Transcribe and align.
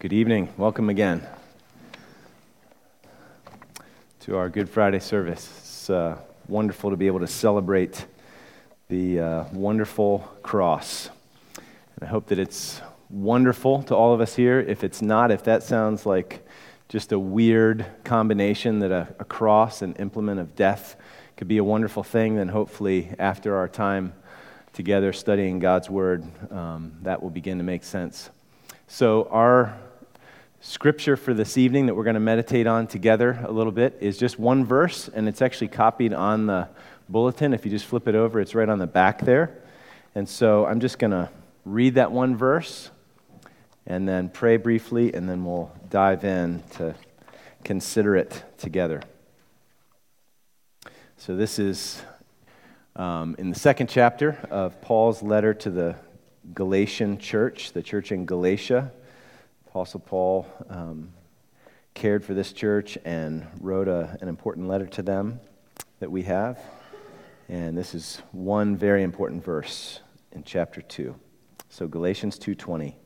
Good 0.00 0.14
evening. 0.14 0.48
Welcome 0.56 0.88
again 0.88 1.26
to 4.20 4.38
our 4.38 4.48
Good 4.48 4.70
Friday 4.70 4.98
service. 4.98 5.46
It's 5.58 5.90
uh, 5.90 6.16
wonderful 6.48 6.88
to 6.88 6.96
be 6.96 7.06
able 7.06 7.20
to 7.20 7.26
celebrate 7.26 8.06
the 8.88 9.20
uh, 9.20 9.44
wonderful 9.52 10.20
cross. 10.42 11.10
And 11.54 12.02
I 12.02 12.06
hope 12.06 12.28
that 12.28 12.38
it's 12.38 12.80
wonderful 13.10 13.82
to 13.82 13.94
all 13.94 14.14
of 14.14 14.22
us 14.22 14.34
here. 14.34 14.58
If 14.58 14.84
it's 14.84 15.02
not, 15.02 15.30
if 15.30 15.44
that 15.44 15.62
sounds 15.62 16.06
like 16.06 16.48
just 16.88 17.12
a 17.12 17.18
weird 17.18 17.84
combination 18.02 18.78
that 18.78 18.90
a, 18.90 19.14
a 19.18 19.26
cross, 19.26 19.82
an 19.82 19.92
implement 19.96 20.40
of 20.40 20.56
death, 20.56 20.96
could 21.36 21.46
be 21.46 21.58
a 21.58 21.64
wonderful 21.64 22.04
thing, 22.04 22.36
then 22.36 22.48
hopefully 22.48 23.10
after 23.18 23.54
our 23.54 23.68
time 23.68 24.14
together 24.72 25.12
studying 25.12 25.58
God's 25.58 25.90
Word, 25.90 26.24
um, 26.50 26.94
that 27.02 27.22
will 27.22 27.28
begin 27.28 27.58
to 27.58 27.64
make 27.64 27.84
sense. 27.84 28.30
So, 28.86 29.28
our 29.30 29.76
scripture 30.62 31.16
for 31.16 31.32
this 31.32 31.56
evening 31.56 31.86
that 31.86 31.94
we're 31.94 32.04
going 32.04 32.14
to 32.14 32.20
meditate 32.20 32.66
on 32.66 32.86
together 32.86 33.38
a 33.44 33.50
little 33.50 33.72
bit 33.72 33.96
is 34.00 34.18
just 34.18 34.38
one 34.38 34.62
verse, 34.62 35.08
and 35.08 35.26
it's 35.26 35.40
actually 35.40 35.68
copied 35.68 36.12
on 36.12 36.46
the 36.46 36.68
bulletin. 37.08 37.54
If 37.54 37.64
you 37.64 37.70
just 37.70 37.86
flip 37.86 38.06
it 38.06 38.14
over, 38.14 38.40
it's 38.40 38.54
right 38.54 38.68
on 38.68 38.78
the 38.78 38.86
back 38.86 39.22
there. 39.22 39.58
And 40.14 40.28
so 40.28 40.66
I'm 40.66 40.80
just 40.80 40.98
going 40.98 41.12
to 41.12 41.30
read 41.64 41.94
that 41.94 42.12
one 42.12 42.36
verse 42.36 42.90
and 43.86 44.06
then 44.06 44.28
pray 44.28 44.58
briefly, 44.58 45.14
and 45.14 45.26
then 45.26 45.46
we'll 45.46 45.72
dive 45.88 46.24
in 46.24 46.62
to 46.72 46.94
consider 47.64 48.14
it 48.14 48.44
together. 48.58 49.00
So 51.16 51.36
this 51.36 51.58
is 51.58 52.02
um, 52.96 53.34
in 53.38 53.48
the 53.48 53.58
second 53.58 53.88
chapter 53.88 54.38
of 54.50 54.78
Paul's 54.82 55.22
letter 55.22 55.54
to 55.54 55.70
the 55.70 55.96
Galatian 56.52 57.16
church, 57.16 57.72
the 57.72 57.82
church 57.82 58.12
in 58.12 58.26
Galatia. 58.26 58.92
Apostle 59.70 60.00
Paul 60.00 60.48
um, 60.68 61.12
cared 61.94 62.24
for 62.24 62.34
this 62.34 62.52
church 62.52 62.98
and 63.04 63.46
wrote 63.60 63.86
a, 63.86 64.18
an 64.20 64.26
important 64.26 64.66
letter 64.66 64.86
to 64.88 65.00
them 65.00 65.38
that 66.00 66.10
we 66.10 66.24
have. 66.24 66.58
And 67.48 67.78
this 67.78 67.94
is 67.94 68.20
one 68.32 68.76
very 68.76 69.04
important 69.04 69.44
verse 69.44 70.00
in 70.32 70.42
chapter 70.42 70.82
2. 70.82 71.14
So 71.68 71.86
Galatians 71.86 72.36
2:20. 72.36 72.96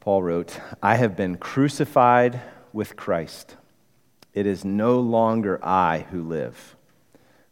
Paul 0.00 0.24
wrote, 0.24 0.58
"I 0.82 0.96
have 0.96 1.14
been 1.14 1.36
crucified 1.36 2.40
with 2.72 2.96
Christ. 2.96 3.54
It 4.34 4.44
is 4.44 4.64
no 4.64 4.98
longer 4.98 5.64
I 5.64 6.00
who 6.10 6.20
live, 6.20 6.74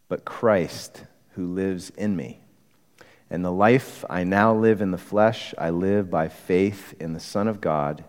but 0.08 0.24
Christ 0.24 1.04
who 1.34 1.46
lives 1.46 1.90
in 1.90 2.16
me." 2.16 2.40
And 3.30 3.44
the 3.44 3.52
life 3.52 4.04
I 4.10 4.24
now 4.24 4.52
live 4.54 4.80
in 4.80 4.90
the 4.90 4.98
flesh, 4.98 5.54
I 5.56 5.70
live 5.70 6.10
by 6.10 6.28
faith 6.28 6.94
in 6.98 7.12
the 7.12 7.20
Son 7.20 7.46
of 7.46 7.60
God 7.60 8.04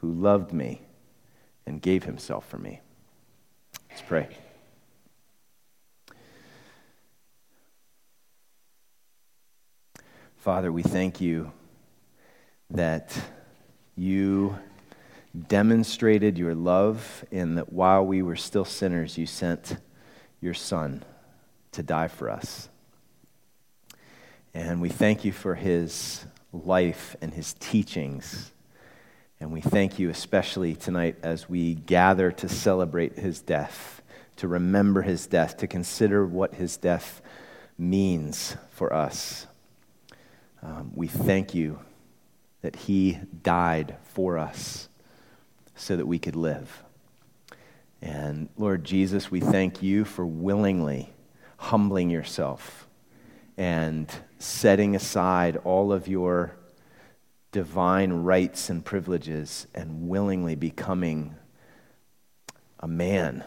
who 0.00 0.10
loved 0.10 0.52
me 0.52 0.80
and 1.66 1.82
gave 1.82 2.04
himself 2.04 2.48
for 2.48 2.58
me. 2.58 2.80
Let's 3.90 4.02
pray. 4.02 4.28
Father, 10.36 10.72
we 10.72 10.82
thank 10.82 11.20
you 11.20 11.52
that 12.70 13.18
you 13.96 14.56
demonstrated 15.48 16.38
your 16.38 16.54
love 16.54 17.24
in 17.30 17.56
that 17.56 17.72
while 17.72 18.06
we 18.06 18.22
were 18.22 18.36
still 18.36 18.64
sinners, 18.64 19.18
you 19.18 19.26
sent 19.26 19.76
your 20.40 20.54
Son 20.54 21.04
to 21.72 21.82
die 21.82 22.08
for 22.08 22.30
us. 22.30 22.68
And 24.56 24.80
we 24.80 24.88
thank 24.88 25.26
you 25.26 25.32
for 25.32 25.54
his 25.54 26.24
life 26.50 27.14
and 27.20 27.34
his 27.34 27.52
teachings. 27.60 28.52
And 29.38 29.52
we 29.52 29.60
thank 29.60 29.98
you 29.98 30.08
especially 30.08 30.74
tonight 30.74 31.16
as 31.22 31.46
we 31.46 31.74
gather 31.74 32.32
to 32.32 32.48
celebrate 32.48 33.18
his 33.18 33.42
death, 33.42 34.00
to 34.36 34.48
remember 34.48 35.02
his 35.02 35.26
death, 35.26 35.58
to 35.58 35.66
consider 35.66 36.24
what 36.24 36.54
his 36.54 36.78
death 36.78 37.20
means 37.76 38.56
for 38.70 38.94
us. 38.94 39.46
Um, 40.62 40.90
we 40.94 41.06
thank 41.06 41.54
you 41.54 41.78
that 42.62 42.76
he 42.76 43.18
died 43.42 43.96
for 44.04 44.38
us 44.38 44.88
so 45.74 45.96
that 45.96 46.06
we 46.06 46.18
could 46.18 46.34
live. 46.34 46.82
And 48.00 48.48
Lord 48.56 48.84
Jesus, 48.84 49.30
we 49.30 49.40
thank 49.40 49.82
you 49.82 50.06
for 50.06 50.24
willingly 50.24 51.12
humbling 51.58 52.08
yourself 52.08 52.85
and 53.56 54.12
setting 54.38 54.94
aside 54.94 55.56
all 55.64 55.92
of 55.92 56.08
your 56.08 56.56
divine 57.52 58.12
rights 58.12 58.68
and 58.68 58.84
privileges 58.84 59.66
and 59.74 60.08
willingly 60.08 60.54
becoming 60.54 61.34
a 62.80 62.86
man. 62.86 63.42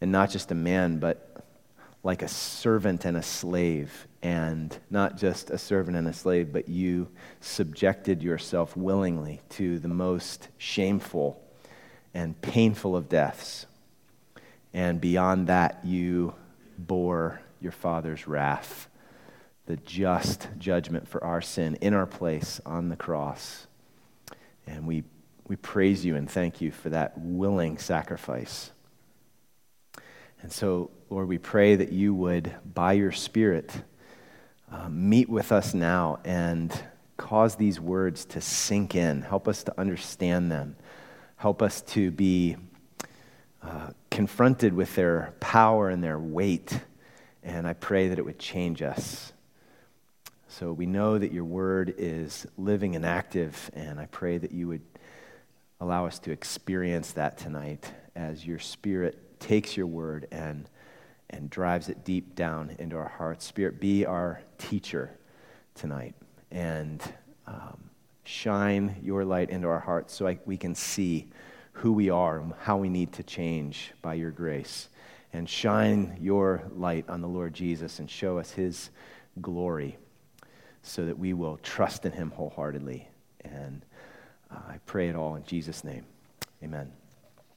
And 0.00 0.10
not 0.10 0.30
just 0.30 0.50
a 0.50 0.54
man, 0.54 0.98
but 0.98 1.44
like 2.02 2.22
a 2.22 2.28
servant 2.28 3.04
and 3.04 3.18
a 3.18 3.22
slave. 3.22 4.06
And 4.22 4.76
not 4.88 5.18
just 5.18 5.50
a 5.50 5.58
servant 5.58 5.98
and 5.98 6.08
a 6.08 6.14
slave, 6.14 6.50
but 6.50 6.68
you 6.68 7.08
subjected 7.40 8.22
yourself 8.22 8.74
willingly 8.74 9.42
to 9.50 9.78
the 9.78 9.88
most 9.88 10.48
shameful 10.56 11.42
and 12.14 12.40
painful 12.40 12.96
of 12.96 13.10
deaths. 13.10 13.66
And 14.72 14.98
beyond 15.00 15.48
that, 15.48 15.84
you 15.84 16.34
bore 16.78 17.42
your 17.60 17.72
father's 17.72 18.26
wrath 18.26 18.88
the 19.70 19.76
just 19.76 20.48
judgment 20.58 21.06
for 21.06 21.22
our 21.22 21.40
sin 21.40 21.76
in 21.76 21.94
our 21.94 22.04
place 22.06 22.60
on 22.66 22.88
the 22.88 22.96
cross. 22.96 23.68
And 24.66 24.84
we, 24.84 25.04
we 25.46 25.54
praise 25.54 26.04
you 26.04 26.16
and 26.16 26.28
thank 26.28 26.60
you 26.60 26.72
for 26.72 26.88
that 26.88 27.16
willing 27.16 27.78
sacrifice. 27.78 28.72
And 30.42 30.50
so, 30.50 30.90
Lord, 31.08 31.28
we 31.28 31.38
pray 31.38 31.76
that 31.76 31.92
you 31.92 32.12
would, 32.14 32.52
by 32.74 32.94
your 32.94 33.12
Spirit, 33.12 33.70
uh, 34.72 34.88
meet 34.88 35.28
with 35.28 35.52
us 35.52 35.72
now 35.72 36.18
and 36.24 36.76
cause 37.16 37.54
these 37.54 37.78
words 37.78 38.24
to 38.24 38.40
sink 38.40 38.96
in. 38.96 39.22
Help 39.22 39.46
us 39.46 39.62
to 39.62 39.80
understand 39.80 40.50
them. 40.50 40.74
Help 41.36 41.62
us 41.62 41.80
to 41.82 42.10
be 42.10 42.56
uh, 43.62 43.90
confronted 44.10 44.74
with 44.74 44.96
their 44.96 45.32
power 45.38 45.90
and 45.90 46.02
their 46.02 46.18
weight. 46.18 46.76
And 47.44 47.68
I 47.68 47.74
pray 47.74 48.08
that 48.08 48.18
it 48.18 48.24
would 48.24 48.40
change 48.40 48.82
us. 48.82 49.32
So 50.52 50.72
we 50.72 50.84
know 50.84 51.16
that 51.16 51.30
your 51.30 51.44
word 51.44 51.94
is 51.96 52.44
living 52.58 52.96
and 52.96 53.06
active, 53.06 53.70
and 53.72 54.00
I 54.00 54.06
pray 54.06 54.36
that 54.36 54.50
you 54.50 54.66
would 54.66 54.82
allow 55.80 56.06
us 56.06 56.18
to 56.18 56.32
experience 56.32 57.12
that 57.12 57.38
tonight 57.38 57.88
as 58.16 58.44
your 58.44 58.58
spirit 58.58 59.38
takes 59.38 59.76
your 59.76 59.86
word 59.86 60.26
and, 60.32 60.68
and 61.30 61.48
drives 61.50 61.88
it 61.88 62.04
deep 62.04 62.34
down 62.34 62.74
into 62.80 62.96
our 62.96 63.08
hearts. 63.08 63.44
Spirit, 63.44 63.78
be 63.80 64.04
our 64.04 64.42
teacher 64.58 65.16
tonight 65.76 66.16
and 66.50 67.00
um, 67.46 67.78
shine 68.24 68.96
your 69.04 69.24
light 69.24 69.50
into 69.50 69.68
our 69.68 69.78
hearts 69.78 70.12
so 70.12 70.26
I, 70.26 70.40
we 70.46 70.56
can 70.56 70.74
see 70.74 71.28
who 71.74 71.92
we 71.92 72.10
are 72.10 72.40
and 72.40 72.52
how 72.62 72.76
we 72.76 72.88
need 72.88 73.12
to 73.12 73.22
change 73.22 73.92
by 74.02 74.14
your 74.14 74.32
grace. 74.32 74.88
And 75.32 75.48
shine 75.48 76.18
your 76.20 76.64
light 76.74 77.08
on 77.08 77.20
the 77.20 77.28
Lord 77.28 77.54
Jesus 77.54 78.00
and 78.00 78.10
show 78.10 78.38
us 78.38 78.50
his 78.50 78.90
glory 79.40 79.96
so 80.82 81.04
that 81.06 81.18
we 81.18 81.32
will 81.32 81.58
trust 81.58 82.04
in 82.04 82.12
him 82.12 82.30
wholeheartedly. 82.30 83.08
And 83.44 83.84
uh, 84.50 84.58
I 84.68 84.78
pray 84.86 85.08
it 85.08 85.16
all 85.16 85.36
in 85.36 85.44
Jesus' 85.44 85.84
name. 85.84 86.04
Amen. 86.62 86.92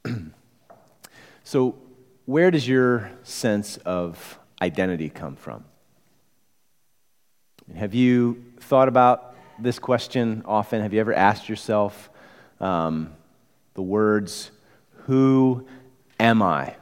so, 1.44 1.76
where 2.26 2.52
does 2.52 2.68
your 2.68 3.12
sense 3.24 3.78
of 3.78 4.40
identity 4.62 5.10
come 5.10 5.36
from? 5.36 5.66
Have 7.76 7.94
you 7.94 8.44
thought 8.60 8.88
about 8.88 9.36
this 9.60 9.80
question 9.80 10.44
often? 10.46 10.82
Have 10.82 10.94
you 10.94 11.00
ever 11.00 11.14
asked 11.14 11.50
yourself 11.50 12.10
um, 12.60 13.14
the 13.74 13.82
words, 13.82 14.52
Who 15.06 15.68
am 16.20 16.42
I? 16.42 16.76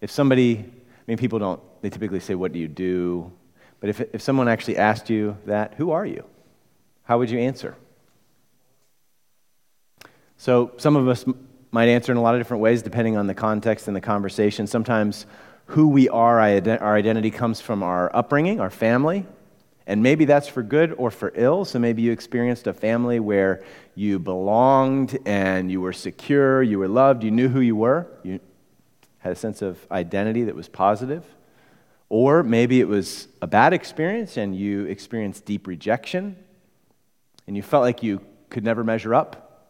If 0.00 0.10
somebody, 0.10 0.58
I 0.58 1.02
mean, 1.06 1.16
people 1.16 1.38
don't, 1.38 1.60
they 1.80 1.90
typically 1.90 2.20
say, 2.20 2.34
What 2.34 2.52
do 2.52 2.58
you 2.58 2.68
do? 2.68 3.32
But 3.84 3.90
if, 3.90 4.00
if 4.14 4.22
someone 4.22 4.48
actually 4.48 4.78
asked 4.78 5.10
you 5.10 5.36
that, 5.44 5.74
who 5.74 5.90
are 5.90 6.06
you? 6.06 6.24
How 7.02 7.18
would 7.18 7.28
you 7.28 7.38
answer? 7.38 7.76
So 10.38 10.72
some 10.78 10.96
of 10.96 11.06
us 11.06 11.26
might 11.70 11.90
answer 11.90 12.10
in 12.10 12.16
a 12.16 12.22
lot 12.22 12.34
of 12.34 12.40
different 12.40 12.62
ways 12.62 12.80
depending 12.80 13.18
on 13.18 13.26
the 13.26 13.34
context 13.34 13.86
and 13.86 13.94
the 13.94 14.00
conversation. 14.00 14.66
Sometimes 14.66 15.26
who 15.66 15.88
we 15.88 16.08
are, 16.08 16.40
our 16.40 16.96
identity 16.96 17.30
comes 17.30 17.60
from 17.60 17.82
our 17.82 18.10
upbringing, 18.16 18.58
our 18.58 18.70
family. 18.70 19.26
And 19.86 20.02
maybe 20.02 20.24
that's 20.24 20.48
for 20.48 20.62
good 20.62 20.94
or 20.96 21.10
for 21.10 21.30
ill. 21.34 21.66
So 21.66 21.78
maybe 21.78 22.00
you 22.00 22.10
experienced 22.10 22.66
a 22.66 22.72
family 22.72 23.20
where 23.20 23.62
you 23.94 24.18
belonged 24.18 25.18
and 25.26 25.70
you 25.70 25.82
were 25.82 25.92
secure, 25.92 26.62
you 26.62 26.78
were 26.78 26.88
loved, 26.88 27.22
you 27.22 27.30
knew 27.30 27.50
who 27.50 27.60
you 27.60 27.76
were, 27.76 28.06
you 28.22 28.40
had 29.18 29.32
a 29.32 29.36
sense 29.36 29.60
of 29.60 29.86
identity 29.90 30.44
that 30.44 30.56
was 30.56 30.68
positive. 30.68 31.22
Or 32.08 32.42
maybe 32.42 32.80
it 32.80 32.88
was 32.88 33.28
a 33.42 33.46
bad 33.46 33.72
experience 33.72 34.36
and 34.36 34.54
you 34.54 34.84
experienced 34.84 35.44
deep 35.44 35.66
rejection 35.66 36.36
and 37.46 37.56
you 37.56 37.62
felt 37.62 37.82
like 37.82 38.02
you 38.02 38.20
could 38.50 38.64
never 38.64 38.84
measure 38.84 39.14
up. 39.14 39.68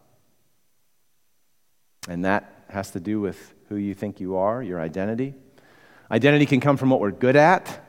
And 2.08 2.24
that 2.24 2.66
has 2.68 2.90
to 2.92 3.00
do 3.00 3.20
with 3.20 3.54
who 3.68 3.76
you 3.76 3.94
think 3.94 4.20
you 4.20 4.36
are, 4.36 4.62
your 4.62 4.80
identity. 4.80 5.34
Identity 6.10 6.46
can 6.46 6.60
come 6.60 6.76
from 6.76 6.90
what 6.90 7.00
we're 7.00 7.10
good 7.10 7.36
at 7.36 7.80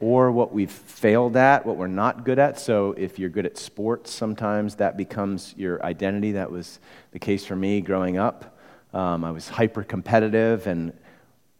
or 0.00 0.32
what 0.32 0.52
we've 0.52 0.70
failed 0.70 1.36
at, 1.36 1.64
what 1.64 1.76
we're 1.76 1.86
not 1.86 2.24
good 2.24 2.40
at. 2.40 2.58
So 2.58 2.92
if 2.98 3.20
you're 3.20 3.30
good 3.30 3.46
at 3.46 3.56
sports, 3.56 4.10
sometimes 4.10 4.74
that 4.76 4.96
becomes 4.96 5.54
your 5.56 5.84
identity. 5.84 6.32
That 6.32 6.50
was 6.50 6.80
the 7.12 7.20
case 7.20 7.44
for 7.46 7.54
me 7.54 7.80
growing 7.80 8.18
up. 8.18 8.58
Um, 8.92 9.24
I 9.24 9.30
was 9.30 9.48
hyper 9.48 9.84
competitive, 9.84 10.66
and 10.66 10.92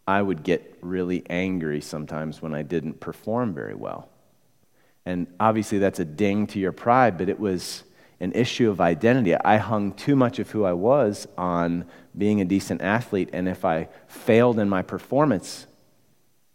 I 0.06 0.20
would 0.20 0.42
get 0.42 0.78
really 0.80 1.24
angry 1.30 1.80
sometimes 1.80 2.42
when 2.42 2.54
I 2.54 2.62
didn't 2.62 3.00
perform 3.00 3.54
very 3.54 3.74
well. 3.74 4.08
And 5.04 5.26
obviously, 5.40 5.78
that's 5.78 6.00
a 6.00 6.04
ding 6.04 6.46
to 6.48 6.58
your 6.58 6.72
pride, 6.72 7.18
but 7.18 7.28
it 7.28 7.38
was 7.38 7.84
an 8.20 8.32
issue 8.32 8.70
of 8.70 8.80
identity. 8.80 9.34
I 9.34 9.56
hung 9.56 9.92
too 9.92 10.14
much 10.14 10.38
of 10.38 10.50
who 10.50 10.64
I 10.64 10.72
was 10.72 11.26
on 11.36 11.86
being 12.16 12.40
a 12.40 12.44
decent 12.44 12.82
athlete, 12.82 13.30
and 13.32 13.48
if 13.48 13.64
I 13.64 13.88
failed 14.06 14.58
in 14.58 14.68
my 14.68 14.82
performance, 14.82 15.66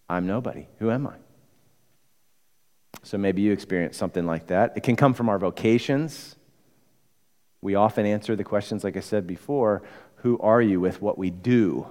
I'm 0.09 0.27
nobody. 0.27 0.67
Who 0.79 0.91
am 0.91 1.07
I? 1.07 1.15
So 3.03 3.17
maybe 3.17 3.41
you 3.41 3.51
experience 3.51 3.97
something 3.97 4.25
like 4.25 4.47
that. 4.47 4.77
It 4.77 4.83
can 4.83 4.95
come 4.95 5.13
from 5.13 5.29
our 5.29 5.39
vocations. 5.39 6.35
We 7.61 7.75
often 7.75 8.05
answer 8.05 8.35
the 8.35 8.43
questions, 8.43 8.83
like 8.83 8.97
I 8.97 9.01
said 9.01 9.27
before 9.27 9.83
who 10.21 10.39
are 10.39 10.61
you 10.61 10.79
with 10.79 11.01
what 11.01 11.17
we 11.17 11.29
do? 11.29 11.87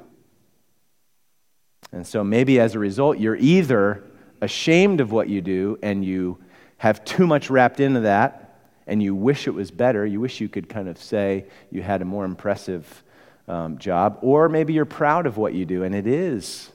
And 1.93 2.07
so 2.07 2.25
maybe 2.25 2.61
as 2.61 2.75
a 2.75 2.79
result, 2.79 3.19
you're 3.19 3.37
either 3.37 4.05
ashamed 4.41 5.01
of 5.01 5.13
what 5.13 5.29
you 5.29 5.41
do 5.41 5.79
and 5.83 6.05
you 6.05 6.39
have 6.79 7.05
too 7.05 7.27
much 7.27 7.49
wrapped 7.49 7.81
into 7.81 8.01
that 8.01 8.59
and 8.87 9.03
you 9.03 9.15
wish 9.15 9.47
it 9.47 9.53
was 9.53 9.71
better. 9.71 10.05
You 10.05 10.21
wish 10.21 10.41
you 10.41 10.49
could 10.49 10.69
kind 10.69 10.89
of 10.89 10.99
say 10.99 11.47
you 11.71 11.83
had 11.83 12.03
a 12.03 12.05
more 12.05 12.25
impressive 12.25 13.03
um, 13.49 13.79
job. 13.79 14.19
Or 14.23 14.49
maybe 14.49 14.73
you're 14.73 14.85
proud 14.85 15.27
of 15.27 15.37
what 15.37 15.55
you 15.55 15.65
do 15.65 15.85
and 15.85 15.95
it 15.95 16.07
is 16.07 16.71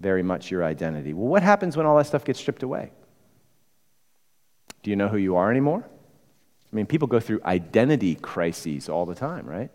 very 0.00 0.22
much 0.22 0.50
your 0.50 0.64
identity. 0.64 1.12
Well, 1.12 1.28
what 1.28 1.42
happens 1.42 1.76
when 1.76 1.86
all 1.86 1.96
that 1.96 2.06
stuff 2.06 2.24
gets 2.24 2.40
stripped 2.40 2.62
away? 2.62 2.90
Do 4.82 4.90
you 4.90 4.96
know 4.96 5.08
who 5.08 5.18
you 5.18 5.36
are 5.36 5.50
anymore? 5.50 5.84
I 6.72 6.76
mean, 6.76 6.86
people 6.86 7.08
go 7.08 7.20
through 7.20 7.40
identity 7.44 8.14
crises 8.14 8.88
all 8.88 9.04
the 9.04 9.14
time, 9.14 9.46
right? 9.46 9.70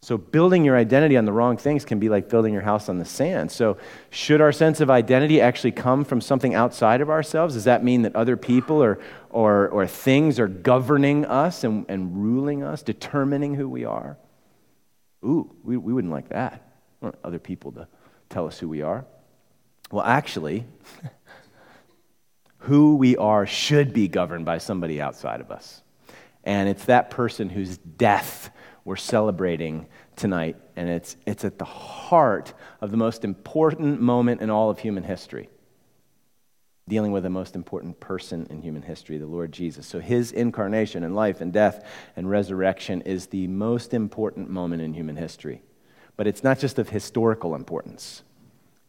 So, 0.00 0.16
building 0.16 0.64
your 0.64 0.76
identity 0.76 1.16
on 1.16 1.24
the 1.24 1.32
wrong 1.32 1.56
things 1.56 1.84
can 1.84 1.98
be 1.98 2.08
like 2.08 2.28
building 2.28 2.52
your 2.52 2.62
house 2.62 2.88
on 2.88 2.98
the 2.98 3.04
sand. 3.04 3.50
So, 3.50 3.78
should 4.10 4.40
our 4.40 4.52
sense 4.52 4.80
of 4.80 4.90
identity 4.90 5.40
actually 5.40 5.72
come 5.72 6.04
from 6.04 6.20
something 6.20 6.54
outside 6.54 7.00
of 7.00 7.10
ourselves? 7.10 7.54
Does 7.54 7.64
that 7.64 7.82
mean 7.82 8.02
that 8.02 8.14
other 8.14 8.36
people 8.36 8.82
or, 8.82 9.00
or, 9.30 9.68
or 9.68 9.86
things 9.88 10.38
are 10.38 10.46
governing 10.46 11.24
us 11.24 11.64
and, 11.64 11.84
and 11.88 12.16
ruling 12.16 12.62
us, 12.62 12.82
determining 12.82 13.54
who 13.54 13.68
we 13.68 13.84
are? 13.84 14.16
Ooh, 15.24 15.52
we, 15.64 15.76
we 15.76 15.92
wouldn't 15.92 16.12
like 16.12 16.28
that. 16.28 16.62
We 17.00 17.06
want 17.06 17.18
other 17.24 17.40
people 17.40 17.72
to 17.72 17.88
tell 18.28 18.46
us 18.46 18.58
who 18.58 18.68
we 18.68 18.82
are. 18.82 19.04
Well, 19.90 20.04
actually, 20.04 20.64
who 22.58 22.94
we 22.94 23.16
are 23.16 23.46
should 23.46 23.92
be 23.92 24.06
governed 24.06 24.44
by 24.44 24.58
somebody 24.58 25.00
outside 25.00 25.40
of 25.40 25.50
us. 25.50 25.82
And 26.44 26.68
it's 26.68 26.84
that 26.84 27.10
person 27.10 27.50
whose 27.50 27.78
death 27.78 28.50
we're 28.88 28.96
celebrating 28.96 29.86
tonight, 30.16 30.56
and 30.74 30.88
it's, 30.88 31.18
it's 31.26 31.44
at 31.44 31.58
the 31.58 31.64
heart 31.66 32.54
of 32.80 32.90
the 32.90 32.96
most 32.96 33.22
important 33.22 34.00
moment 34.00 34.40
in 34.40 34.48
all 34.48 34.70
of 34.70 34.78
human 34.78 35.02
history, 35.02 35.50
dealing 36.88 37.12
with 37.12 37.22
the 37.22 37.28
most 37.28 37.54
important 37.54 38.00
person 38.00 38.46
in 38.48 38.62
human 38.62 38.80
history, 38.80 39.18
the 39.18 39.26
Lord 39.26 39.52
Jesus. 39.52 39.86
So, 39.86 40.00
his 40.00 40.32
incarnation 40.32 41.04
and 41.04 41.14
life 41.14 41.42
and 41.42 41.52
death 41.52 41.86
and 42.16 42.30
resurrection 42.30 43.02
is 43.02 43.26
the 43.26 43.46
most 43.46 43.92
important 43.92 44.48
moment 44.48 44.80
in 44.80 44.94
human 44.94 45.16
history. 45.16 45.60
But 46.16 46.26
it's 46.26 46.42
not 46.42 46.58
just 46.58 46.78
of 46.78 46.88
historical 46.88 47.54
importance, 47.54 48.22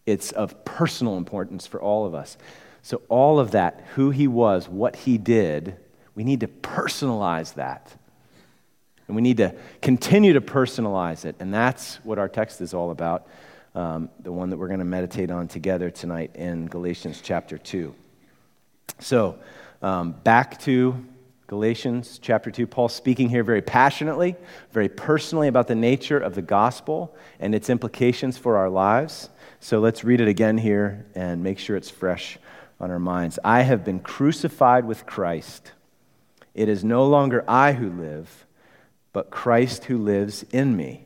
it's 0.05 0.31
of 0.31 0.63
personal 0.63 1.17
importance 1.17 1.67
for 1.67 1.81
all 1.81 2.05
of 2.05 2.15
us. 2.15 2.37
So, 2.83 3.01
all 3.09 3.37
of 3.37 3.51
that, 3.51 3.83
who 3.95 4.11
he 4.11 4.29
was, 4.29 4.69
what 4.69 4.95
he 4.95 5.17
did, 5.17 5.75
we 6.15 6.23
need 6.23 6.39
to 6.39 6.47
personalize 6.47 7.55
that 7.55 7.98
and 9.09 9.15
we 9.15 9.23
need 9.23 9.37
to 9.37 9.55
continue 9.81 10.33
to 10.33 10.41
personalize 10.41 11.25
it. 11.25 11.35
And 11.39 11.51
that's 11.51 11.95
what 12.05 12.19
our 12.19 12.29
text 12.29 12.61
is 12.61 12.75
all 12.75 12.91
about, 12.91 13.27
um, 13.73 14.09
the 14.21 14.31
one 14.31 14.51
that 14.51 14.57
we're 14.57 14.67
going 14.67 14.81
to 14.81 14.85
meditate 14.85 15.31
on 15.31 15.47
together 15.47 15.89
tonight 15.89 16.35
in 16.35 16.67
Galatians 16.67 17.19
chapter 17.23 17.57
2. 17.57 17.93
So, 18.99 19.39
um, 19.81 20.11
back 20.11 20.59
to 20.61 21.03
Galatians 21.47 22.19
chapter 22.21 22.51
2. 22.51 22.67
Paul 22.67 22.87
speaking 22.87 23.29
here 23.29 23.43
very 23.43 23.63
passionately, 23.63 24.35
very 24.71 24.89
personally 24.89 25.47
about 25.47 25.67
the 25.67 25.73
nature 25.73 26.19
of 26.19 26.35
the 26.35 26.43
gospel 26.43 27.15
and 27.39 27.55
its 27.55 27.67
implications 27.71 28.37
for 28.37 28.57
our 28.57 28.69
lives. 28.69 29.29
So 29.59 29.79
let's 29.79 30.03
read 30.03 30.21
it 30.21 30.27
again 30.27 30.59
here 30.59 31.07
and 31.15 31.41
make 31.41 31.57
sure 31.57 31.75
it's 31.75 31.89
fresh 31.89 32.37
on 32.79 32.91
our 32.91 32.99
minds. 32.99 33.39
I 33.43 33.63
have 33.63 33.83
been 33.83 34.01
crucified 34.01 34.85
with 34.85 35.07
Christ. 35.07 35.71
It 36.53 36.69
is 36.69 36.83
no 36.83 37.07
longer 37.07 37.43
I 37.47 37.73
who 37.73 37.89
live 37.89 38.45
but 39.13 39.31
Christ 39.31 39.85
who 39.85 39.97
lives 39.97 40.43
in 40.51 40.75
me. 40.75 41.05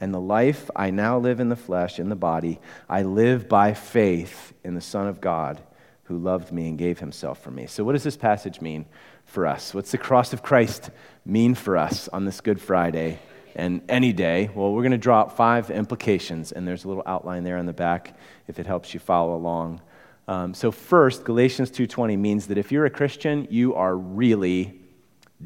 And 0.00 0.12
the 0.12 0.20
life 0.20 0.70
I 0.76 0.90
now 0.90 1.18
live 1.18 1.40
in 1.40 1.48
the 1.48 1.56
flesh, 1.56 1.98
in 1.98 2.08
the 2.08 2.16
body, 2.16 2.60
I 2.88 3.02
live 3.02 3.48
by 3.48 3.72
faith 3.72 4.52
in 4.62 4.74
the 4.74 4.80
Son 4.80 5.06
of 5.06 5.20
God 5.20 5.62
who 6.04 6.18
loved 6.18 6.52
me 6.52 6.68
and 6.68 6.78
gave 6.78 6.98
himself 6.98 7.42
for 7.42 7.50
me. 7.50 7.66
So, 7.66 7.82
what 7.82 7.92
does 7.92 8.04
this 8.04 8.16
passage 8.16 8.60
mean 8.60 8.86
for 9.24 9.46
us? 9.46 9.74
What's 9.74 9.90
the 9.90 9.98
cross 9.98 10.32
of 10.32 10.42
Christ 10.42 10.90
mean 11.24 11.54
for 11.54 11.76
us 11.76 12.08
on 12.08 12.24
this 12.24 12.40
Good 12.40 12.60
Friday 12.60 13.18
and 13.54 13.82
any 13.88 14.12
day? 14.12 14.50
Well, 14.54 14.72
we're 14.72 14.82
going 14.82 14.92
to 14.92 14.98
draw 14.98 15.20
out 15.20 15.36
five 15.36 15.70
implications, 15.70 16.52
and 16.52 16.68
there's 16.68 16.84
a 16.84 16.88
little 16.88 17.02
outline 17.06 17.42
there 17.42 17.56
on 17.56 17.66
the 17.66 17.72
back 17.72 18.16
if 18.46 18.58
it 18.58 18.66
helps 18.66 18.94
you 18.94 19.00
follow 19.00 19.34
along. 19.34 19.80
Um, 20.28 20.54
so, 20.54 20.70
first, 20.70 21.24
Galatians 21.24 21.70
2:20 21.70 22.18
means 22.18 22.48
that 22.48 22.58
if 22.58 22.70
you're 22.70 22.86
a 22.86 22.90
Christian, 22.90 23.48
you 23.50 23.74
are 23.74 23.96
really 23.96 24.78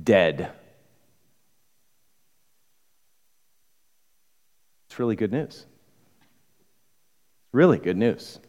dead 0.02 0.52
It's 4.90 4.98
really 4.98 5.14
good 5.14 5.30
news. 5.30 5.66
Really 7.52 7.78
good 7.78 7.96
news. 7.96 8.40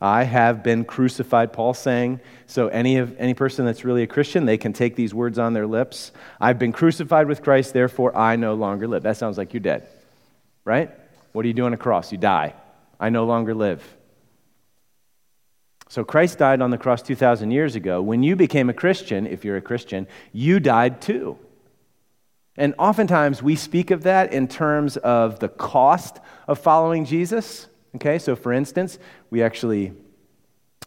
I 0.00 0.22
have 0.22 0.62
been 0.62 0.84
crucified, 0.84 1.52
Paul 1.52 1.74
saying. 1.74 2.20
So 2.46 2.68
any 2.68 2.98
of 2.98 3.16
any 3.18 3.34
person 3.34 3.66
that's 3.66 3.84
really 3.84 4.04
a 4.04 4.06
Christian, 4.06 4.46
they 4.46 4.56
can 4.56 4.72
take 4.72 4.94
these 4.94 5.12
words 5.12 5.36
on 5.36 5.54
their 5.54 5.66
lips. 5.66 6.12
I've 6.40 6.60
been 6.60 6.70
crucified 6.70 7.26
with 7.26 7.42
Christ, 7.42 7.72
therefore 7.72 8.16
I 8.16 8.36
no 8.36 8.54
longer 8.54 8.86
live. 8.86 9.02
That 9.02 9.16
sounds 9.16 9.36
like 9.36 9.52
you're 9.52 9.60
dead. 9.60 9.88
Right? 10.64 10.92
What 11.32 11.42
do 11.42 11.48
you 11.48 11.54
do 11.54 11.66
on 11.66 11.72
a 11.72 11.76
cross? 11.76 12.12
You 12.12 12.18
die. 12.18 12.54
I 13.00 13.08
no 13.08 13.26
longer 13.26 13.52
live. 13.52 13.82
So 15.88 16.04
Christ 16.04 16.38
died 16.38 16.62
on 16.62 16.70
the 16.70 16.78
cross 16.78 17.02
2,000 17.02 17.50
years 17.50 17.74
ago. 17.74 18.00
When 18.00 18.22
you 18.22 18.36
became 18.36 18.70
a 18.70 18.74
Christian, 18.74 19.26
if 19.26 19.44
you're 19.44 19.56
a 19.56 19.60
Christian, 19.60 20.06
you 20.32 20.60
died 20.60 21.02
too. 21.02 21.36
And 22.58 22.74
oftentimes 22.76 23.40
we 23.40 23.54
speak 23.54 23.92
of 23.92 24.02
that 24.02 24.32
in 24.32 24.48
terms 24.48 24.96
of 24.98 25.38
the 25.38 25.48
cost 25.48 26.18
of 26.48 26.58
following 26.58 27.04
Jesus. 27.04 27.68
Okay, 27.94 28.18
so 28.18 28.34
for 28.34 28.52
instance, 28.52 28.98
we 29.30 29.42
actually 29.42 29.92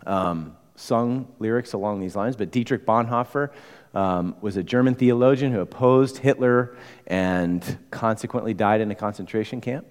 um, 0.06 0.58
sung 0.76 1.32
lyrics 1.40 1.72
along 1.72 2.02
these 2.02 2.16
lines, 2.16 2.36
but 2.36 2.52
Dietrich 2.52 2.86
Bonhoeffer 2.86 3.52
um, 3.94 4.36
was 4.42 4.58
a 4.58 4.64
German 4.64 4.96
theologian 4.96 5.54
who 5.54 5.62
opposed 5.62 6.18
Hitler 6.18 6.76
and 7.08 7.78
consequently 7.90 8.54
died 8.54 8.82
in 8.82 8.92
a 8.92 8.96
concentration 8.96 9.62
camp. 9.62 9.88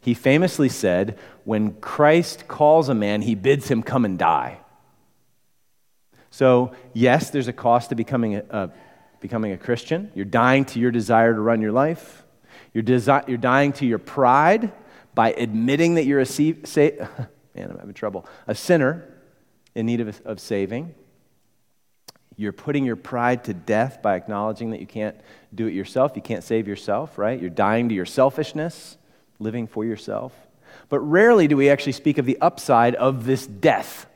He 0.00 0.14
famously 0.14 0.70
said, 0.70 1.18
When 1.44 1.74
Christ 1.74 2.48
calls 2.48 2.88
a 2.88 2.94
man, 2.94 3.20
he 3.22 3.34
bids 3.34 3.68
him 3.68 3.82
come 3.82 4.06
and 4.06 4.18
die. 4.18 4.58
So, 6.30 6.72
yes, 6.94 7.28
there's 7.28 7.48
a 7.48 7.52
cost 7.52 7.90
to 7.90 7.94
becoming 7.94 8.36
a, 8.36 8.44
a 8.50 8.70
becoming 9.22 9.52
a 9.52 9.56
Christian. 9.56 10.10
You're 10.14 10.26
dying 10.26 10.66
to 10.66 10.80
your 10.80 10.90
desire 10.90 11.32
to 11.32 11.40
run 11.40 11.62
your 11.62 11.72
life. 11.72 12.24
You're, 12.74 12.84
desi- 12.84 13.26
you're 13.28 13.38
dying 13.38 13.72
to 13.74 13.86
your 13.86 13.98
pride 13.98 14.72
by 15.14 15.32
admitting 15.32 15.94
that 15.94 16.04
you're 16.04 16.20
a 16.20 16.26
sa- 16.26 16.42
man, 17.54 17.70
I'm 17.70 17.78
having 17.78 17.94
trouble, 17.94 18.26
a 18.46 18.54
sinner 18.54 19.08
in 19.74 19.86
need 19.86 20.00
of, 20.00 20.20
of 20.26 20.40
saving. 20.40 20.94
You're 22.36 22.52
putting 22.52 22.84
your 22.84 22.96
pride 22.96 23.44
to 23.44 23.54
death 23.54 24.02
by 24.02 24.16
acknowledging 24.16 24.70
that 24.70 24.80
you 24.80 24.86
can't 24.86 25.16
do 25.54 25.66
it 25.66 25.74
yourself. 25.74 26.12
You 26.16 26.22
can't 26.22 26.42
save 26.42 26.66
yourself, 26.66 27.16
right? 27.16 27.40
You're 27.40 27.50
dying 27.50 27.88
to 27.90 27.94
your 27.94 28.06
selfishness, 28.06 28.96
living 29.38 29.66
for 29.66 29.84
yourself. 29.84 30.32
But 30.88 31.00
rarely 31.00 31.46
do 31.46 31.56
we 31.56 31.70
actually 31.70 31.92
speak 31.92 32.18
of 32.18 32.26
the 32.26 32.38
upside 32.40 32.94
of 32.96 33.24
this 33.24 33.46
death 33.46 34.06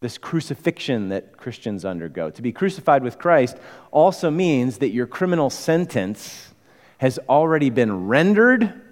this 0.00 0.18
crucifixion 0.18 1.08
that 1.08 1.36
Christians 1.36 1.84
undergo. 1.84 2.30
To 2.30 2.42
be 2.42 2.52
crucified 2.52 3.02
with 3.02 3.18
Christ 3.18 3.56
also 3.90 4.30
means 4.30 4.78
that 4.78 4.90
your 4.90 5.06
criminal 5.06 5.50
sentence 5.50 6.52
has 6.98 7.18
already 7.28 7.70
been 7.70 8.06
rendered 8.06 8.82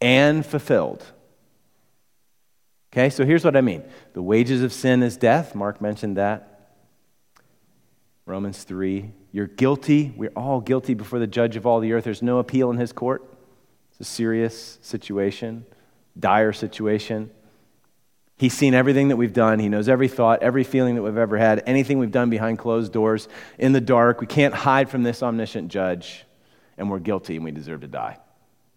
and 0.00 0.44
fulfilled. 0.44 1.04
Okay, 2.92 3.10
so 3.10 3.24
here's 3.24 3.44
what 3.44 3.56
I 3.56 3.60
mean 3.60 3.84
the 4.14 4.22
wages 4.22 4.62
of 4.62 4.72
sin 4.72 5.02
is 5.02 5.16
death. 5.16 5.54
Mark 5.54 5.80
mentioned 5.80 6.16
that. 6.16 6.54
Romans 8.24 8.62
3. 8.64 9.10
You're 9.32 9.46
guilty. 9.46 10.12
We're 10.16 10.32
all 10.36 10.60
guilty 10.60 10.94
before 10.94 11.18
the 11.18 11.26
judge 11.26 11.56
of 11.56 11.66
all 11.66 11.80
the 11.80 11.92
earth. 11.92 12.04
There's 12.04 12.22
no 12.22 12.38
appeal 12.38 12.70
in 12.70 12.76
his 12.76 12.92
court. 12.92 13.22
It's 13.90 14.00
a 14.00 14.04
serious 14.04 14.78
situation, 14.82 15.64
dire 16.18 16.52
situation. 16.52 17.30
He's 18.38 18.54
seen 18.54 18.72
everything 18.72 19.08
that 19.08 19.16
we've 19.16 19.32
done. 19.32 19.58
He 19.58 19.68
knows 19.68 19.88
every 19.88 20.06
thought, 20.06 20.42
every 20.42 20.62
feeling 20.62 20.94
that 20.94 21.02
we've 21.02 21.16
ever 21.16 21.36
had, 21.36 21.60
anything 21.66 21.98
we've 21.98 22.12
done 22.12 22.30
behind 22.30 22.58
closed 22.58 22.92
doors, 22.92 23.28
in 23.58 23.72
the 23.72 23.80
dark. 23.80 24.20
We 24.20 24.28
can't 24.28 24.54
hide 24.54 24.88
from 24.88 25.02
this 25.02 25.24
omniscient 25.24 25.72
judge, 25.72 26.24
and 26.76 26.88
we're 26.88 27.00
guilty 27.00 27.34
and 27.34 27.44
we 27.44 27.50
deserve 27.50 27.80
to 27.80 27.88
die. 27.88 28.18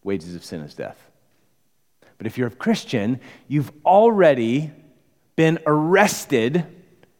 Wages 0.03 0.35
of 0.35 0.43
sin 0.43 0.61
is 0.61 0.73
death. 0.73 0.99
But 2.17 2.25
if 2.25 2.39
you're 2.39 2.47
a 2.47 2.51
Christian, 2.51 3.19
you've 3.47 3.71
already 3.85 4.71
been 5.35 5.59
arrested 5.67 6.65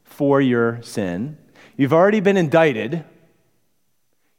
for 0.03 0.41
your 0.41 0.81
sin, 0.81 1.37
you've 1.77 1.93
already 1.93 2.19
been 2.19 2.37
indicted, 2.37 3.03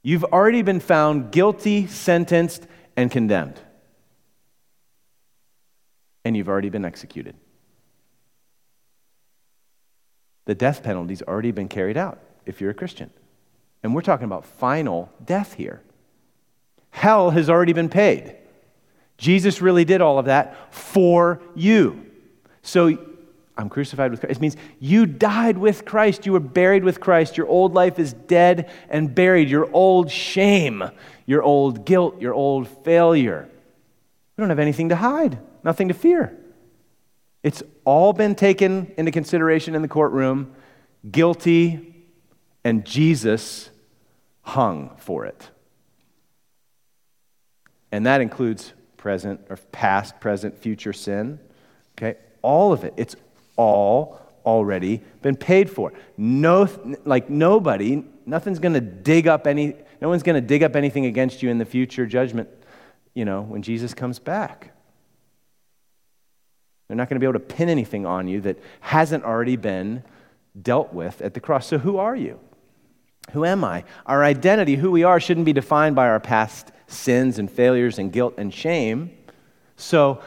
you've 0.03 0.25
already 0.25 0.63
been 0.63 0.81
found 0.81 1.31
guilty, 1.31 1.87
sentenced, 1.87 2.67
and 2.97 3.11
condemned. 3.11 3.59
And 6.25 6.37
you've 6.37 6.49
already 6.49 6.69
been 6.69 6.85
executed. 6.85 7.35
The 10.45 10.55
death 10.55 10.83
penalty's 10.83 11.23
already 11.23 11.53
been 11.53 11.69
carried 11.69 11.97
out 11.97 12.19
if 12.47 12.61
you're 12.61 12.71
a 12.71 12.75
Christian. 12.75 13.11
And 13.83 13.95
we're 13.95 14.03
talking 14.03 14.25
about 14.25 14.45
final 14.45 15.11
death 15.25 15.55
here. 15.55 15.83
Hell 16.91 17.31
has 17.31 17.49
already 17.49 17.73
been 17.73 17.89
paid. 17.89 18.37
Jesus 19.19 19.63
really 19.63 19.85
did 19.85 20.01
all 20.01 20.19
of 20.19 20.27
that 20.27 20.75
for 20.75 21.41
you. 21.55 22.07
So 22.63 22.99
I'm 23.57 23.69
crucified 23.69 24.11
with 24.11 24.21
Christ. 24.21 24.37
It 24.37 24.41
means 24.41 24.57
you 24.81 25.07
died 25.07 25.59
with 25.59 25.85
Christ. 25.85 26.27
You 26.27 26.33
were 26.33 26.41
buried 26.41 26.85
with 26.85 27.01
Christ. 27.01 27.37
Your 27.37 27.47
old 27.47 27.75
life 27.75 27.99
is 27.99 28.13
dead 28.13 28.71
and 28.89 29.15
buried. 29.15 29.49
Your 29.49 29.69
old 29.73 30.11
shame, 30.11 30.85
your 31.27 31.43
old 31.43 31.85
guilt, 31.85 32.21
your 32.21 32.35
old 32.35 32.69
failure. 32.85 33.49
We 34.37 34.43
don't 34.43 34.49
have 34.49 34.59
anything 34.59 34.89
to 34.89 34.97
hide, 34.97 35.39
nothing 35.63 35.89
to 35.89 35.95
fear. 35.95 36.37
It's 37.43 37.63
all 37.85 38.13
been 38.13 38.35
taken 38.35 38.93
into 38.97 39.11
consideration 39.11 39.75
in 39.75 39.83
the 39.83 39.89
courtroom, 39.89 40.55
guilty, 41.11 41.95
and 42.65 42.85
Jesus 42.85 43.71
hung 44.43 44.97
for 44.99 45.25
it. 45.25 45.51
And 47.91 48.07
that 48.07 48.21
includes 48.21 48.73
present 48.97 49.41
or 49.51 49.57
past, 49.73 50.21
present, 50.21 50.59
future 50.59 50.93
sin. 50.93 51.39
Okay? 51.97 52.19
All 52.41 52.73
of 52.73 52.85
it. 52.85 52.95
It's 52.97 53.17
all 53.57 54.21
already 54.45 55.01
been 55.21 55.37
paid 55.37 55.71
for. 55.71 55.93
No 56.17 56.69
like 57.05 57.31
nobody, 57.31 58.05
nothing's 58.27 58.59
going 58.59 58.75
to 58.75 58.81
dig 58.81 59.29
up 59.29 59.47
any 59.47 59.75
no 60.01 60.09
one's 60.09 60.25
going 60.25 60.35
to 60.35 60.47
dig 60.47 60.63
up 60.65 60.75
anything 60.75 61.07
against 61.07 61.43
you 61.43 61.51
in 61.51 61.59
the 61.59 61.65
future 61.65 62.07
judgment, 62.07 62.49
you 63.15 63.25
know, 63.25 63.43
when 63.43 63.63
Jesus 63.63 63.95
comes 63.95 64.19
back. 64.19 64.72
They're 66.93 66.99
not 66.99 67.09
going 67.09 67.17
to 67.17 67.21
be 67.21 67.27
able 67.27 67.41
to 67.41 67.55
pin 67.55 67.71
anything 67.71 68.05
on 68.05 68.29
you 68.29 68.43
that 68.43 68.59
hasn't 68.81 69.25
already 69.25 69.57
been 69.57 70.05
dealt 70.61 70.93
with 70.93 71.23
at 71.23 71.33
the 71.33 71.41
cross. 71.41 71.67
So, 71.67 71.79
who 71.79 71.97
are 71.97 72.15
you? 72.15 72.39
Who 73.31 73.47
am 73.47 73.65
I? 73.65 73.85
Our 74.05 74.23
identity, 74.23 74.77
who 74.77 74.91
we 74.91 75.03
are, 75.03 75.19
shouldn't 75.19 75.47
be 75.47 75.55
defined 75.55 75.97
by 75.97 76.09
our 76.09 76.21
past 76.21 76.71
sins 76.89 77.39
and 77.39 77.51
failures 77.51 77.99
and 77.99 78.13
guilt 78.13 78.35
and 78.37 78.53
shame. 78.53 79.11
So, 79.75 80.23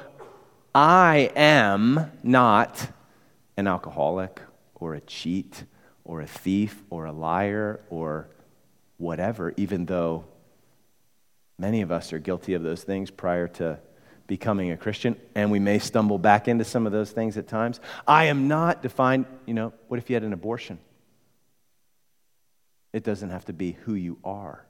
I 0.73 1.29
am 1.35 2.11
not 2.23 2.89
an 3.57 3.67
alcoholic 3.67 4.41
or 4.73 4.95
a 4.95 5.01
cheat 5.01 5.65
or 6.03 6.21
a 6.21 6.27
thief 6.27 6.81
or 6.89 7.05
a 7.05 7.11
liar 7.11 7.79
or 7.91 8.27
whatever, 8.97 9.53
even 9.55 9.85
though 9.85 10.25
many 11.59 11.81
of 11.81 11.91
us 11.91 12.11
are 12.11 12.17
guilty 12.17 12.55
of 12.55 12.63
those 12.63 12.81
things 12.81 13.11
prior 13.11 13.47
to 13.49 13.77
becoming 14.27 14.71
a 14.71 14.77
Christian, 14.77 15.15
and 15.35 15.51
we 15.51 15.59
may 15.59 15.79
stumble 15.79 16.17
back 16.17 16.47
into 16.47 16.63
some 16.63 16.85
of 16.85 16.91
those 16.91 17.11
things 17.11 17.37
at 17.37 17.47
times. 17.47 17.79
I 18.07 18.25
am 18.25 18.47
not 18.47 18.81
defined, 18.81 19.25
you 19.45 19.53
know, 19.53 19.73
what 19.87 19.97
if 19.97 20.09
you 20.09 20.15
had 20.15 20.23
an 20.23 20.33
abortion? 20.33 20.79
It 22.91 23.03
doesn't 23.03 23.29
have 23.29 23.45
to 23.45 23.53
be 23.53 23.73
who 23.83 23.93
you 23.93 24.17
are. 24.23 24.65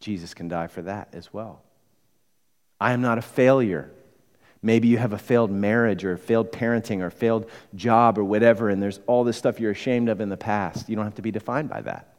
Jesus 0.00 0.34
can 0.34 0.48
die 0.48 0.66
for 0.66 0.82
that 0.82 1.08
as 1.12 1.32
well. 1.32 1.62
I 2.80 2.92
am 2.92 3.00
not 3.00 3.18
a 3.18 3.22
failure. 3.22 3.90
Maybe 4.62 4.88
you 4.88 4.98
have 4.98 5.12
a 5.12 5.18
failed 5.18 5.50
marriage 5.50 6.04
or 6.04 6.16
failed 6.16 6.52
parenting 6.52 7.00
or 7.00 7.10
failed 7.10 7.48
job 7.74 8.18
or 8.18 8.24
whatever, 8.24 8.68
and 8.68 8.82
there's 8.82 9.00
all 9.06 9.24
this 9.24 9.36
stuff 9.36 9.60
you're 9.60 9.70
ashamed 9.70 10.08
of 10.08 10.20
in 10.20 10.28
the 10.28 10.36
past. 10.36 10.88
You 10.88 10.96
don't 10.96 11.04
have 11.04 11.14
to 11.14 11.22
be 11.22 11.30
defined 11.30 11.68
by 11.68 11.80
that. 11.82 12.14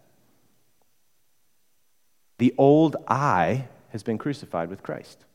The 2.38 2.54
old 2.58 2.96
I 3.08 3.66
has 3.90 4.02
been 4.02 4.18
crucified 4.18 4.70
with 4.70 4.82
Christ 4.82 5.26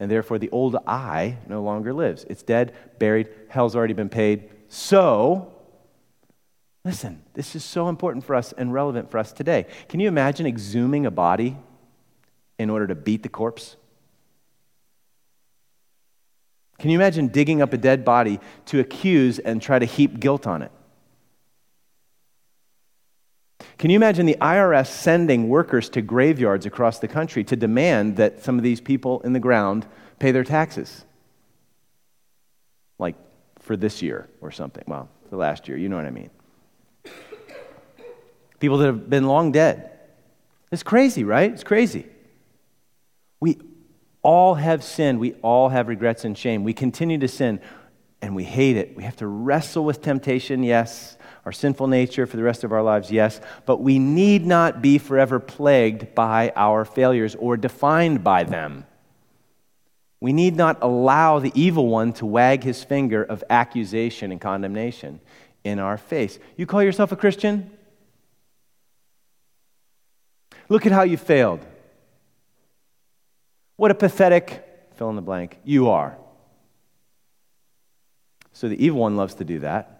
and 0.00 0.10
therefore 0.10 0.38
the 0.38 0.50
old 0.50 0.76
I 0.86 1.36
no 1.46 1.62
longer 1.62 1.92
lives. 1.92 2.24
It's 2.28 2.42
dead, 2.42 2.74
buried, 2.98 3.28
hell's 3.48 3.76
already 3.76 3.92
been 3.92 4.08
paid. 4.08 4.48
So, 4.68 5.52
listen, 6.84 7.22
this 7.34 7.54
is 7.54 7.62
so 7.62 7.88
important 7.88 8.24
for 8.24 8.34
us 8.34 8.52
and 8.52 8.72
relevant 8.72 9.10
for 9.10 9.18
us 9.18 9.32
today. 9.32 9.66
Can 9.88 10.00
you 10.00 10.08
imagine 10.08 10.46
exhuming 10.46 11.04
a 11.06 11.10
body 11.10 11.56
in 12.58 12.70
order 12.70 12.86
to 12.86 12.94
beat 12.94 13.22
the 13.22 13.28
corpse? 13.28 13.76
Can 16.78 16.88
you 16.88 16.98
imagine 16.98 17.28
digging 17.28 17.60
up 17.60 17.74
a 17.74 17.76
dead 17.76 18.06
body 18.06 18.40
to 18.66 18.80
accuse 18.80 19.38
and 19.38 19.60
try 19.60 19.78
to 19.78 19.84
heap 19.84 20.18
guilt 20.18 20.46
on 20.46 20.62
it? 20.62 20.72
Can 23.80 23.88
you 23.88 23.96
imagine 23.96 24.26
the 24.26 24.36
IRS 24.42 24.88
sending 24.88 25.48
workers 25.48 25.88
to 25.88 26.02
graveyards 26.02 26.66
across 26.66 26.98
the 26.98 27.08
country 27.08 27.42
to 27.44 27.56
demand 27.56 28.18
that 28.18 28.44
some 28.44 28.58
of 28.58 28.62
these 28.62 28.78
people 28.78 29.22
in 29.22 29.32
the 29.32 29.40
ground 29.40 29.86
pay 30.18 30.32
their 30.32 30.44
taxes? 30.44 31.06
Like 32.98 33.14
for 33.58 33.78
this 33.78 34.02
year 34.02 34.28
or 34.42 34.50
something. 34.50 34.84
Well, 34.86 35.08
the 35.30 35.38
last 35.38 35.66
year, 35.66 35.78
you 35.78 35.88
know 35.88 35.96
what 35.96 36.04
I 36.04 36.10
mean. 36.10 36.28
People 38.58 38.76
that 38.76 38.86
have 38.86 39.08
been 39.08 39.26
long 39.26 39.50
dead. 39.50 39.90
It's 40.70 40.82
crazy, 40.82 41.24
right? 41.24 41.50
It's 41.50 41.64
crazy. 41.64 42.04
We 43.40 43.56
all 44.20 44.56
have 44.56 44.84
sinned. 44.84 45.20
We 45.20 45.32
all 45.40 45.70
have 45.70 45.88
regrets 45.88 46.26
and 46.26 46.36
shame. 46.36 46.64
We 46.64 46.74
continue 46.74 47.16
to 47.16 47.28
sin 47.28 47.60
and 48.20 48.36
we 48.36 48.44
hate 48.44 48.76
it. 48.76 48.94
We 48.94 49.04
have 49.04 49.16
to 49.16 49.26
wrestle 49.26 49.86
with 49.86 50.02
temptation, 50.02 50.64
yes 50.64 51.16
our 51.44 51.52
sinful 51.52 51.86
nature 51.86 52.26
for 52.26 52.36
the 52.36 52.42
rest 52.42 52.64
of 52.64 52.72
our 52.72 52.82
lives, 52.82 53.10
yes, 53.10 53.40
but 53.66 53.80
we 53.80 53.98
need 53.98 54.46
not 54.46 54.82
be 54.82 54.98
forever 54.98 55.40
plagued 55.40 56.14
by 56.14 56.52
our 56.54 56.84
failures 56.84 57.34
or 57.34 57.56
defined 57.56 58.22
by 58.22 58.44
them. 58.44 58.86
We 60.20 60.34
need 60.34 60.54
not 60.54 60.78
allow 60.82 61.38
the 61.38 61.52
evil 61.54 61.86
one 61.88 62.12
to 62.14 62.26
wag 62.26 62.62
his 62.62 62.84
finger 62.84 63.22
of 63.22 63.42
accusation 63.48 64.30
and 64.32 64.40
condemnation 64.40 65.20
in 65.64 65.78
our 65.78 65.96
face. 65.96 66.38
You 66.56 66.66
call 66.66 66.82
yourself 66.82 67.10
a 67.10 67.16
Christian? 67.16 67.70
Look 70.68 70.84
at 70.84 70.92
how 70.92 71.02
you 71.02 71.16
failed. 71.16 71.64
What 73.76 73.90
a 73.90 73.94
pathetic 73.94 74.66
fill 74.96 75.08
in 75.08 75.16
the 75.16 75.22
blank 75.22 75.58
you 75.64 75.88
are. 75.88 76.18
So 78.52 78.68
the 78.68 78.84
evil 78.84 79.00
one 79.00 79.16
loves 79.16 79.34
to 79.36 79.44
do 79.44 79.60
that. 79.60 79.99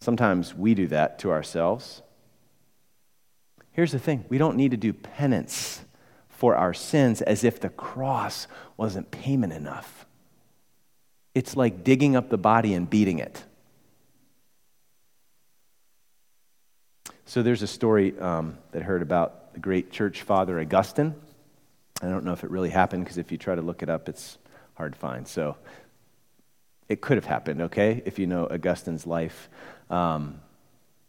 Sometimes 0.00 0.54
we 0.54 0.74
do 0.74 0.86
that 0.88 1.18
to 1.20 1.30
ourselves. 1.30 2.02
Here's 3.72 3.92
the 3.92 3.98
thing 3.98 4.24
we 4.28 4.38
don't 4.38 4.56
need 4.56 4.70
to 4.70 4.76
do 4.76 4.92
penance 4.92 5.82
for 6.28 6.56
our 6.56 6.72
sins 6.72 7.20
as 7.20 7.44
if 7.44 7.60
the 7.60 7.68
cross 7.68 8.46
wasn't 8.76 9.10
payment 9.10 9.52
enough. 9.52 10.06
It's 11.34 11.54
like 11.56 11.84
digging 11.84 12.16
up 12.16 12.30
the 12.30 12.38
body 12.38 12.74
and 12.74 12.88
beating 12.88 13.18
it. 13.18 13.44
So 17.26 17.42
there's 17.42 17.62
a 17.62 17.66
story 17.66 18.18
um, 18.18 18.58
that 18.72 18.82
I 18.82 18.84
heard 18.84 19.02
about 19.02 19.52
the 19.54 19.60
great 19.60 19.92
church 19.92 20.22
father 20.22 20.58
Augustine. 20.58 21.14
I 22.02 22.08
don't 22.08 22.24
know 22.24 22.32
if 22.32 22.42
it 22.42 22.50
really 22.50 22.70
happened 22.70 23.04
because 23.04 23.18
if 23.18 23.30
you 23.30 23.38
try 23.38 23.54
to 23.54 23.62
look 23.62 23.82
it 23.82 23.90
up, 23.90 24.08
it's 24.08 24.38
hard 24.74 24.94
to 24.94 24.98
find. 24.98 25.28
So 25.28 25.56
it 26.90 27.00
could 27.00 27.16
have 27.16 27.24
happened, 27.24 27.62
okay, 27.62 28.02
if 28.04 28.18
you 28.18 28.26
know 28.26 28.48
Augustine's 28.50 29.06
life. 29.06 29.48
Um, 29.88 30.40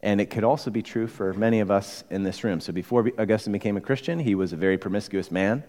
and 0.02 0.22
it 0.22 0.30
could 0.30 0.44
also 0.44 0.70
be 0.70 0.84
true 0.84 1.08
for 1.08 1.34
many 1.34 1.60
of 1.60 1.72
us 1.72 2.04
in 2.12 2.22
this 2.22 2.44
room. 2.44 2.62
So 2.62 2.72
before 2.72 3.10
Augustine 3.18 3.52
became 3.52 3.78
a 3.78 3.82
Christian, 3.82 4.20
he 4.20 4.36
was 4.36 4.54
a 4.54 4.56
very 4.56 4.78
promiscuous 4.78 5.32
man. 5.32 5.64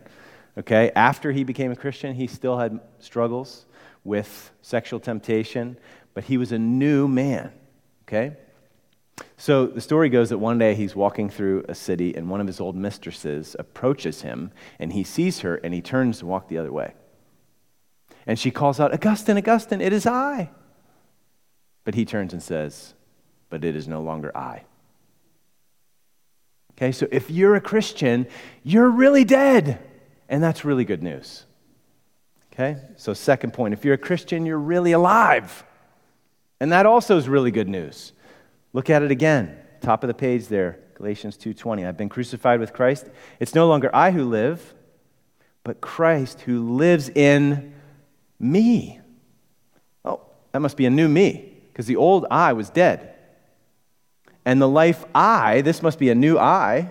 Okay? 0.59 0.93
After 0.95 1.33
he 1.33 1.45
became 1.45 1.73
a 1.73 1.77
Christian, 1.77 2.15
he 2.15 2.27
still 2.27 2.59
had 2.59 2.79
struggles 2.99 3.65
with 4.05 4.51
sexual 4.61 5.01
temptation, 5.01 5.79
but 6.13 6.25
he 6.25 6.37
was 6.37 6.53
a 6.53 6.59
new 6.59 7.09
man. 7.09 7.51
Okay? 8.07 8.37
So 9.39 9.67
the 9.67 9.81
story 9.81 10.11
goes 10.11 10.29
that 10.29 10.39
one 10.39 10.59
day 10.59 10.75
he's 10.75 10.95
walking 10.95 11.31
through 11.31 11.65
a 11.71 11.75
city 11.75 12.15
and 12.15 12.29
one 12.29 12.43
of 12.43 12.47
his 12.47 12.61
old 12.61 12.77
mistresses 12.77 13.57
approaches 13.59 14.21
him 14.21 14.53
and 14.79 14.93
he 14.93 15.05
sees 15.05 15.41
her 15.41 15.57
and 15.57 15.73
he 15.73 15.81
turns 15.81 16.19
to 16.19 16.27
walk 16.27 16.49
the 16.49 16.59
other 16.59 16.73
way. 16.73 16.93
And 18.27 18.39
she 18.39 18.51
calls 18.51 18.79
out, 18.79 18.93
Augustine, 18.93 19.37
Augustine, 19.39 19.81
it 19.81 19.93
is 19.93 20.07
I. 20.07 20.51
But 21.85 21.95
he 21.95 22.05
turns 22.05 22.33
and 22.33 22.43
says, 22.43 22.95
But 23.51 23.65
it 23.65 23.75
is 23.75 23.89
no 23.89 24.01
longer 24.01 24.37
I. 24.37 24.65
Okay, 26.73 26.93
so 26.93 27.07
if 27.11 27.31
you're 27.31 27.55
a 27.55 27.61
Christian, 27.61 28.27
you're 28.63 28.91
really 28.91 29.25
dead. 29.25 29.79
And 30.29 30.43
that's 30.43 30.65
really 30.65 30.85
good 30.85 31.03
news. 31.03 31.45
Okay, 32.53 32.77
so 32.97 33.15
second 33.15 33.53
point 33.53 33.75
if 33.75 33.85
you're 33.85 33.95
a 33.95 33.99
Christian, 33.99 34.47
you're 34.47 34.59
really 34.59 34.93
alive. 34.93 35.65
And 36.61 36.71
that 36.73 36.87
also 36.87 37.17
is 37.17 37.29
really 37.29 37.51
good 37.51 37.69
news. 37.69 38.13
Look 38.73 38.89
at 38.89 39.03
it 39.03 39.11
again, 39.11 39.57
top 39.81 40.05
of 40.05 40.09
the 40.09 40.15
page 40.15 40.47
there, 40.49 40.79
Galatians 40.95 41.37
2:20. 41.37 41.87
I've 41.87 41.97
been 41.97 42.09
crucified 42.09 42.61
with 42.61 42.73
Christ. 42.73 43.09
It's 43.41 43.55
no 43.55 43.69
longer 43.69 43.91
I 43.95 44.11
who 44.13 44.25
live, 44.25 44.75
but 45.65 45.81
Christ 45.81 46.43
who 46.43 46.75
lives 46.75 47.09
in 47.09 47.75
me. 48.43 49.01
Oh, 50.05 50.21
that 50.51 50.61
must 50.61 50.77
be 50.77 50.87
a 50.87 50.91
new 50.91 51.09
me, 51.09 51.53
because 51.69 51.87
the 51.87 51.97
old 51.97 52.27
I 52.31 52.53
was 52.53 52.69
dead. 52.69 53.15
And 54.45 54.61
the 54.61 54.69
life 54.69 55.05
I, 55.15 55.61
this 55.61 55.83
must 55.83 55.99
be 55.99 56.11
a 56.11 56.15
new 56.15 56.39
I. 56.39 56.89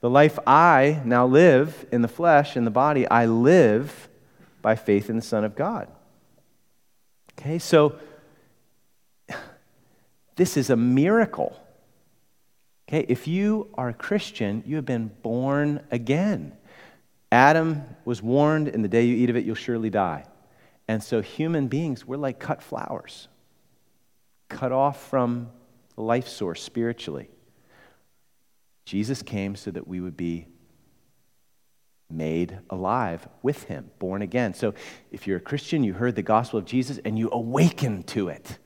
The 0.00 0.08
life 0.08 0.38
I 0.46 1.02
now 1.04 1.26
live 1.26 1.86
in 1.92 2.02
the 2.02 2.08
flesh, 2.08 2.56
in 2.56 2.64
the 2.64 2.70
body, 2.70 3.06
I 3.08 3.26
live 3.26 4.08
by 4.62 4.76
faith 4.76 5.10
in 5.10 5.16
the 5.16 5.22
Son 5.22 5.44
of 5.44 5.54
God. 5.54 5.88
Okay, 7.38 7.58
so 7.58 7.98
this 10.36 10.56
is 10.56 10.70
a 10.70 10.76
miracle. 10.76 11.60
Okay, 12.88 13.04
if 13.08 13.28
you 13.28 13.68
are 13.74 13.90
a 13.90 13.94
Christian, 13.94 14.62
you 14.66 14.76
have 14.76 14.86
been 14.86 15.10
born 15.22 15.80
again. 15.90 16.56
Adam 17.30 17.84
was 18.06 18.22
warned, 18.22 18.68
in 18.68 18.80
the 18.80 18.88
day 18.88 19.04
you 19.04 19.14
eat 19.16 19.28
of 19.28 19.36
it, 19.36 19.44
you'll 19.44 19.54
surely 19.54 19.90
die. 19.90 20.24
And 20.88 21.02
so, 21.02 21.20
human 21.20 21.68
beings, 21.68 22.06
we're 22.06 22.16
like 22.16 22.40
cut 22.40 22.62
flowers, 22.62 23.28
cut 24.48 24.72
off 24.72 25.08
from 25.08 25.50
the 25.94 26.02
life 26.02 26.26
source 26.26 26.62
spiritually. 26.62 27.28
Jesus 28.86 29.22
came 29.22 29.54
so 29.54 29.70
that 29.70 29.86
we 29.86 30.00
would 30.00 30.16
be 30.16 30.46
made 32.10 32.58
alive 32.70 33.28
with 33.42 33.64
him, 33.64 33.90
born 33.98 34.22
again. 34.22 34.54
So, 34.54 34.72
if 35.12 35.26
you're 35.26 35.36
a 35.36 35.40
Christian, 35.40 35.84
you 35.84 35.92
heard 35.92 36.16
the 36.16 36.22
gospel 36.22 36.58
of 36.58 36.64
Jesus 36.64 36.98
and 37.04 37.18
you 37.18 37.28
awakened 37.30 38.06
to 38.08 38.28
it. 38.28 38.58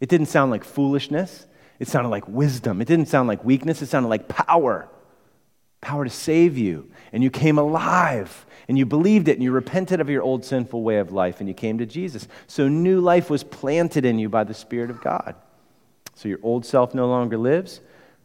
It 0.00 0.08
didn't 0.08 0.26
sound 0.26 0.50
like 0.50 0.64
foolishness, 0.64 1.46
it 1.78 1.88
sounded 1.88 2.08
like 2.08 2.26
wisdom. 2.26 2.80
It 2.80 2.88
didn't 2.88 3.08
sound 3.08 3.28
like 3.28 3.44
weakness, 3.44 3.82
it 3.82 3.86
sounded 3.86 4.08
like 4.08 4.28
power 4.28 4.88
power 5.86 6.02
to 6.02 6.10
save 6.10 6.58
you. 6.58 6.90
And 7.12 7.22
you 7.22 7.30
came 7.30 7.58
alive 7.58 8.44
and 8.66 8.76
you 8.76 8.84
believed 8.84 9.28
it 9.28 9.34
and 9.34 9.42
you 9.42 9.52
repented 9.52 10.00
of 10.00 10.10
your 10.10 10.22
old 10.22 10.44
sinful 10.44 10.82
way 10.82 10.98
of 10.98 11.12
life 11.12 11.38
and 11.38 11.48
you 11.48 11.54
came 11.54 11.78
to 11.78 11.86
Jesus. 11.86 12.26
So 12.48 12.66
new 12.66 13.00
life 13.00 13.30
was 13.30 13.44
planted 13.44 14.04
in 14.04 14.18
you 14.18 14.28
by 14.28 14.42
the 14.42 14.52
Spirit 14.52 14.90
of 14.90 15.00
God. 15.00 15.36
So 16.16 16.28
your 16.28 16.40
old 16.42 16.66
self 16.66 16.92
no 16.92 17.06
longer 17.06 17.38
lives, 17.38 17.80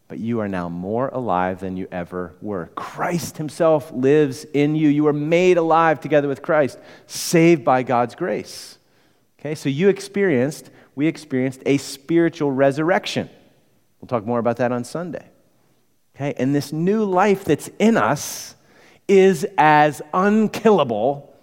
but 0.08 0.18
you 0.18 0.40
are 0.40 0.48
now 0.48 0.70
more 0.70 1.10
alive 1.10 1.60
than 1.60 1.78
you 1.78 1.88
ever 1.92 2.34
were. 2.42 2.72
Christ 2.76 3.38
Himself 3.38 3.92
lives 3.92 4.44
in 4.46 4.76
you. 4.76 4.90
You 4.90 5.06
are 5.08 5.14
made 5.14 5.58
alive 5.58 6.00
together 6.00 6.28
with 6.28 6.42
Christ, 6.42 6.80
saved 7.06 7.64
by 7.64 7.84
God's 7.84 8.16
grace. 8.16 8.80
Okay, 9.40 9.54
so 9.54 9.70
you 9.70 9.88
experienced, 9.88 10.72
we 10.96 11.06
experienced 11.06 11.62
a 11.68 11.78
spiritual 11.78 12.52
resurrection. 12.52 13.30
We'll 14.00 14.08
talk 14.08 14.26
more 14.26 14.40
about 14.40 14.58
that 14.58 14.72
on 14.72 14.84
Sunday. 14.84 15.31
Okay? 16.22 16.36
And 16.38 16.54
this 16.54 16.72
new 16.72 17.04
life 17.04 17.46
that's 17.46 17.70
in 17.80 17.98
us 17.98 18.56
is 19.08 19.46
as 19.58 20.02
unkillable 20.14 21.34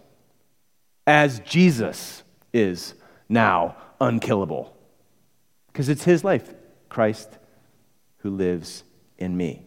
as 1.06 1.40
Jesus 1.40 2.22
is 2.52 2.94
now 3.28 3.76
unkillable. 4.00 4.76
Because 5.66 5.88
it's 5.88 6.04
his 6.04 6.22
life, 6.22 6.54
Christ 6.88 7.28
who 8.18 8.30
lives 8.30 8.84
in 9.18 9.36
me. 9.36 9.66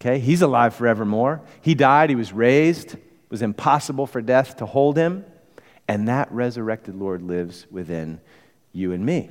Okay? 0.00 0.20
He's 0.20 0.42
alive 0.42 0.74
forevermore. 0.74 1.42
He 1.60 1.74
died, 1.74 2.10
he 2.10 2.16
was 2.16 2.32
raised. 2.32 2.94
It 2.94 3.30
was 3.30 3.42
impossible 3.42 4.06
for 4.06 4.22
death 4.22 4.58
to 4.58 4.66
hold 4.66 4.96
him. 4.96 5.24
And 5.88 6.06
that 6.08 6.30
resurrected 6.30 6.94
Lord 6.94 7.22
lives 7.22 7.66
within 7.72 8.20
you 8.72 8.92
and 8.92 9.04
me. 9.04 9.30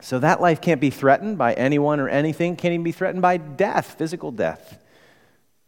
So 0.00 0.18
that 0.18 0.40
life 0.40 0.60
can't 0.60 0.80
be 0.80 0.90
threatened 0.90 1.38
by 1.38 1.54
anyone 1.54 2.00
or 2.00 2.08
anything, 2.08 2.56
can't 2.56 2.74
even 2.74 2.84
be 2.84 2.92
threatened 2.92 3.22
by 3.22 3.38
death, 3.38 3.94
physical 3.98 4.30
death. 4.30 4.78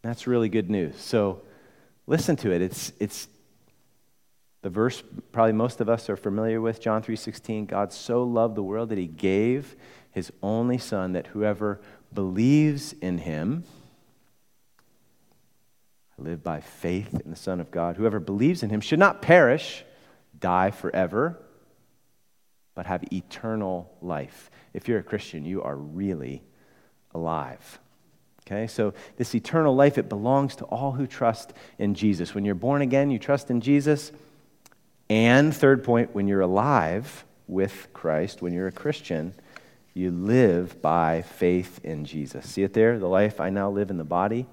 That's 0.02 0.26
really 0.26 0.48
good 0.48 0.70
news. 0.70 0.96
So 1.00 1.42
listen 2.06 2.36
to 2.36 2.52
it. 2.52 2.62
It's, 2.62 2.92
it's 3.00 3.28
the 4.62 4.70
verse 4.70 5.02
probably 5.32 5.52
most 5.52 5.80
of 5.80 5.88
us 5.88 6.10
are 6.10 6.16
familiar 6.16 6.60
with, 6.60 6.80
John 6.80 7.02
3:16. 7.02 7.66
God 7.66 7.92
so 7.92 8.22
loved 8.22 8.54
the 8.54 8.62
world 8.62 8.90
that 8.90 8.98
he 8.98 9.06
gave 9.06 9.76
his 10.10 10.32
only 10.42 10.78
son 10.78 11.12
that 11.12 11.28
whoever 11.28 11.80
believes 12.12 12.92
in 12.94 13.18
him 13.18 13.64
live 16.18 16.42
by 16.42 16.60
faith 16.60 17.20
in 17.24 17.30
the 17.30 17.36
Son 17.36 17.60
of 17.60 17.70
God. 17.70 17.96
Whoever 17.96 18.18
believes 18.18 18.64
in 18.64 18.70
him 18.70 18.80
should 18.80 18.98
not 18.98 19.22
perish, 19.22 19.84
die 20.38 20.72
forever 20.72 21.38
but 22.78 22.86
have 22.86 23.02
eternal 23.12 23.92
life. 24.00 24.52
If 24.72 24.86
you're 24.86 25.00
a 25.00 25.02
Christian, 25.02 25.44
you 25.44 25.64
are 25.64 25.74
really 25.74 26.44
alive. 27.12 27.80
Okay, 28.46 28.68
so 28.68 28.94
this 29.16 29.34
eternal 29.34 29.74
life, 29.74 29.98
it 29.98 30.08
belongs 30.08 30.54
to 30.54 30.64
all 30.66 30.92
who 30.92 31.04
trust 31.04 31.52
in 31.80 31.94
Jesus. 31.94 32.36
When 32.36 32.44
you're 32.44 32.54
born 32.54 32.80
again, 32.80 33.10
you 33.10 33.18
trust 33.18 33.50
in 33.50 33.60
Jesus. 33.60 34.12
And 35.10 35.52
third 35.52 35.82
point, 35.82 36.14
when 36.14 36.28
you're 36.28 36.42
alive 36.42 37.24
with 37.48 37.88
Christ, 37.92 38.42
when 38.42 38.52
you're 38.52 38.68
a 38.68 38.72
Christian, 38.72 39.34
you 39.92 40.12
live 40.12 40.80
by 40.80 41.22
faith 41.22 41.80
in 41.82 42.04
Jesus. 42.04 42.48
See 42.48 42.62
it 42.62 42.74
there? 42.74 43.00
The 43.00 43.08
life 43.08 43.40
I 43.40 43.50
now 43.50 43.70
live 43.70 43.90
in 43.90 43.98
the 43.98 44.04
body, 44.04 44.46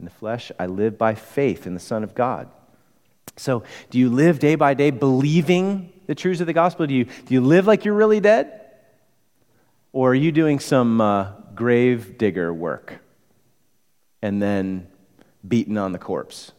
in 0.00 0.04
the 0.04 0.10
flesh, 0.10 0.50
I 0.58 0.66
live 0.66 0.98
by 0.98 1.14
faith 1.14 1.64
in 1.64 1.74
the 1.74 1.78
Son 1.78 2.02
of 2.02 2.12
God. 2.12 2.48
So, 3.36 3.64
do 3.90 3.98
you 3.98 4.08
live 4.08 4.38
day 4.38 4.54
by 4.54 4.74
day 4.74 4.90
believing 4.90 5.92
the 6.06 6.14
truths 6.14 6.40
of 6.40 6.46
the 6.46 6.52
gospel? 6.52 6.86
Do 6.86 6.94
you, 6.94 7.04
do 7.04 7.34
you 7.34 7.40
live 7.40 7.66
like 7.66 7.84
you're 7.84 7.94
really 7.94 8.20
dead? 8.20 8.60
Or 9.92 10.10
are 10.10 10.14
you 10.14 10.32
doing 10.32 10.58
some 10.58 11.00
uh, 11.00 11.32
grave 11.54 12.18
digger 12.18 12.52
work 12.52 12.98
and 14.22 14.40
then 14.40 14.88
beating 15.46 15.78
on 15.78 15.92
the 15.92 15.98
corpse? 15.98 16.52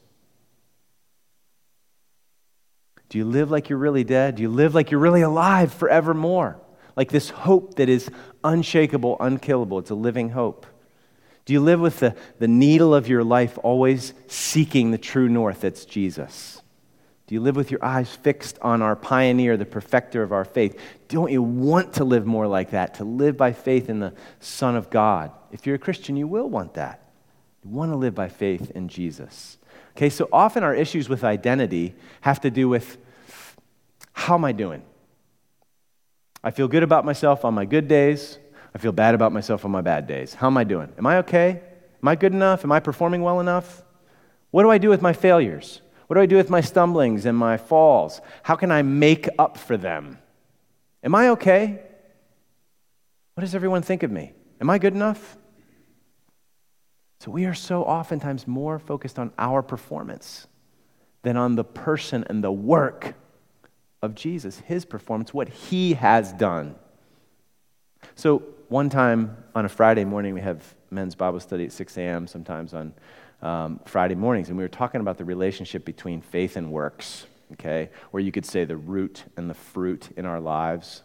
Do 3.09 3.17
you 3.17 3.25
live 3.25 3.49
like 3.49 3.69
you're 3.69 3.79
really 3.79 4.03
dead? 4.03 4.35
Do 4.35 4.43
you 4.43 4.49
live 4.49 4.75
like 4.75 4.91
you're 4.91 4.99
really 4.99 5.21
alive 5.21 5.73
forevermore? 5.73 6.59
Like 6.95 7.09
this 7.09 7.29
hope 7.29 7.75
that 7.75 7.89
is 7.89 8.09
unshakable, 8.43 9.17
unkillable. 9.19 9.79
It's 9.79 9.91
a 9.91 9.95
living 9.95 10.29
hope. 10.29 10.65
Do 11.45 11.53
you 11.53 11.61
live 11.61 11.79
with 11.79 11.99
the, 11.99 12.15
the 12.39 12.47
needle 12.47 12.93
of 12.93 13.07
your 13.07 13.23
life 13.23 13.57
always 13.63 14.13
seeking 14.27 14.91
the 14.91 14.97
true 14.97 15.29
north 15.29 15.61
that's 15.61 15.85
Jesus? 15.85 16.61
Do 17.27 17.35
you 17.35 17.41
live 17.41 17.57
with 17.57 17.71
your 17.71 17.83
eyes 17.83 18.09
fixed 18.09 18.57
on 18.61 18.81
our 18.81 18.95
pioneer, 18.95 19.57
the 19.57 19.65
perfecter 19.65 20.23
of 20.23 20.31
our 20.31 20.45
faith? 20.45 20.79
Don't 21.09 21.29
you 21.29 21.43
want 21.43 21.93
to 21.95 22.05
live 22.05 22.25
more 22.25 22.47
like 22.47 22.71
that, 22.71 22.95
to 22.95 23.03
live 23.03 23.35
by 23.35 23.51
faith 23.51 23.89
in 23.89 23.99
the 23.99 24.13
Son 24.39 24.77
of 24.77 24.89
God? 24.89 25.31
If 25.51 25.65
you're 25.65 25.75
a 25.75 25.79
Christian, 25.79 26.15
you 26.15 26.25
will 26.25 26.49
want 26.49 26.75
that. 26.75 27.11
You 27.65 27.71
want 27.71 27.91
to 27.91 27.97
live 27.97 28.15
by 28.15 28.29
faith 28.29 28.71
in 28.71 28.87
Jesus. 28.87 29.57
Okay, 29.97 30.09
so 30.09 30.29
often 30.31 30.63
our 30.63 30.73
issues 30.73 31.09
with 31.09 31.25
identity 31.25 31.95
have 32.21 32.39
to 32.41 32.49
do 32.49 32.69
with 32.69 32.97
how 34.13 34.35
am 34.35 34.45
I 34.45 34.53
doing? 34.53 34.81
I 36.43 36.51
feel 36.51 36.69
good 36.69 36.83
about 36.83 37.03
myself 37.03 37.43
on 37.43 37.53
my 37.53 37.65
good 37.65 37.89
days. 37.89 38.37
I 38.73 38.77
feel 38.77 38.93
bad 38.93 39.15
about 39.15 39.33
myself 39.33 39.65
on 39.65 39.71
my 39.71 39.81
bad 39.81 40.07
days. 40.07 40.33
How 40.33 40.47
am 40.47 40.57
I 40.57 40.63
doing? 40.63 40.93
Am 40.97 41.05
I 41.05 41.17
okay? 41.17 41.61
Am 42.01 42.07
I 42.07 42.15
good 42.15 42.31
enough? 42.31 42.63
Am 42.63 42.71
I 42.71 42.79
performing 42.79 43.21
well 43.21 43.41
enough? 43.41 43.83
What 44.51 44.63
do 44.63 44.71
I 44.71 44.77
do 44.77 44.89
with 44.89 45.01
my 45.01 45.11
failures? 45.11 45.81
What 46.08 46.15
do 46.15 46.22
I 46.22 46.26
do 46.26 46.38
with 46.38 46.50
my 46.50 46.62
stumblings 46.62 47.26
and 47.26 47.38
my 47.38 47.58
falls? 47.58 48.22
How 48.43 48.56
can 48.56 48.72
I 48.72 48.82
make 48.82 49.28
up 49.38 49.58
for 49.58 49.78
them? 49.78 50.17
Am 51.04 51.13
I 51.13 51.30
okay? 51.30 51.80
What 53.34 53.41
does 53.41 53.54
everyone 53.54 53.82
think 53.82 54.04
of 54.04 54.12
me? 54.12 54.32
Am 54.60 54.70
I 54.70 54.80
good 54.80 54.93
enough? 54.93 55.38
So 57.20 57.32
we 57.32 57.46
are 57.46 57.54
so 57.54 57.84
oftentimes 57.84 58.48
more 58.48 58.80
focused 58.80 59.20
on 59.20 59.32
our 59.38 59.62
performance 59.62 60.48
than 61.24 61.36
on 61.36 61.56
the 61.56 61.63
person 61.63 62.24
and 62.30 62.43
the 62.43 62.52
work 62.52 63.15
of 64.02 64.15
Jesus, 64.15 64.60
his 64.60 64.86
performance, 64.86 65.34
what 65.34 65.50
he 65.50 65.93
has 65.96 66.32
done. 66.34 66.76
So 68.15 68.43
one 68.70 68.89
time 68.89 69.38
on 69.56 69.65
a 69.65 69.70
Friday 69.70 70.06
morning, 70.06 70.34
we 70.34 70.41
have 70.41 70.76
men's 70.91 71.15
Bible 71.15 71.39
study 71.39 71.65
at 71.65 71.72
6 71.72 71.98
a.m., 71.98 72.28
sometimes 72.28 72.74
on 72.74 72.93
um, 73.41 73.80
Friday 73.86 74.15
mornings, 74.15 74.50
and 74.50 74.58
we 74.58 74.63
were 74.63 74.69
talking 74.69 75.02
about 75.02 75.17
the 75.17 75.26
relationship 75.26 75.86
between 75.86 76.21
faith 76.21 76.56
and 76.56 76.71
works, 76.71 77.28
okay? 77.54 77.89
Where 78.12 78.21
you 78.21 78.32
could 78.32 78.45
say 78.45 78.65
the 78.65 78.78
root 78.78 79.23
and 79.36 79.50
the 79.50 79.54
fruit 79.54 80.10
in 80.17 80.26
our 80.26 80.39
lives. 80.39 81.04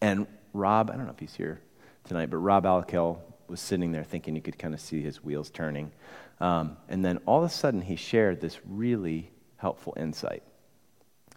And 0.00 0.26
Rob, 0.52 0.90
I 0.90 0.96
don't 0.96 1.06
know 1.06 1.12
if 1.12 1.18
he's 1.18 1.34
here 1.34 1.60
tonight, 2.04 2.30
but 2.30 2.38
Rob 2.38 2.64
Alkel 2.64 3.18
was 3.48 3.60
sitting 3.60 3.92
there 3.92 4.04
thinking 4.04 4.36
you 4.36 4.42
could 4.42 4.58
kind 4.58 4.74
of 4.74 4.80
see 4.80 5.02
his 5.02 5.22
wheels 5.22 5.50
turning. 5.50 5.90
Um, 6.40 6.76
and 6.88 7.04
then 7.04 7.18
all 7.26 7.38
of 7.38 7.50
a 7.50 7.52
sudden, 7.52 7.82
he 7.82 7.96
shared 7.96 8.40
this 8.40 8.58
really 8.64 9.30
helpful 9.56 9.94
insight. 9.98 10.42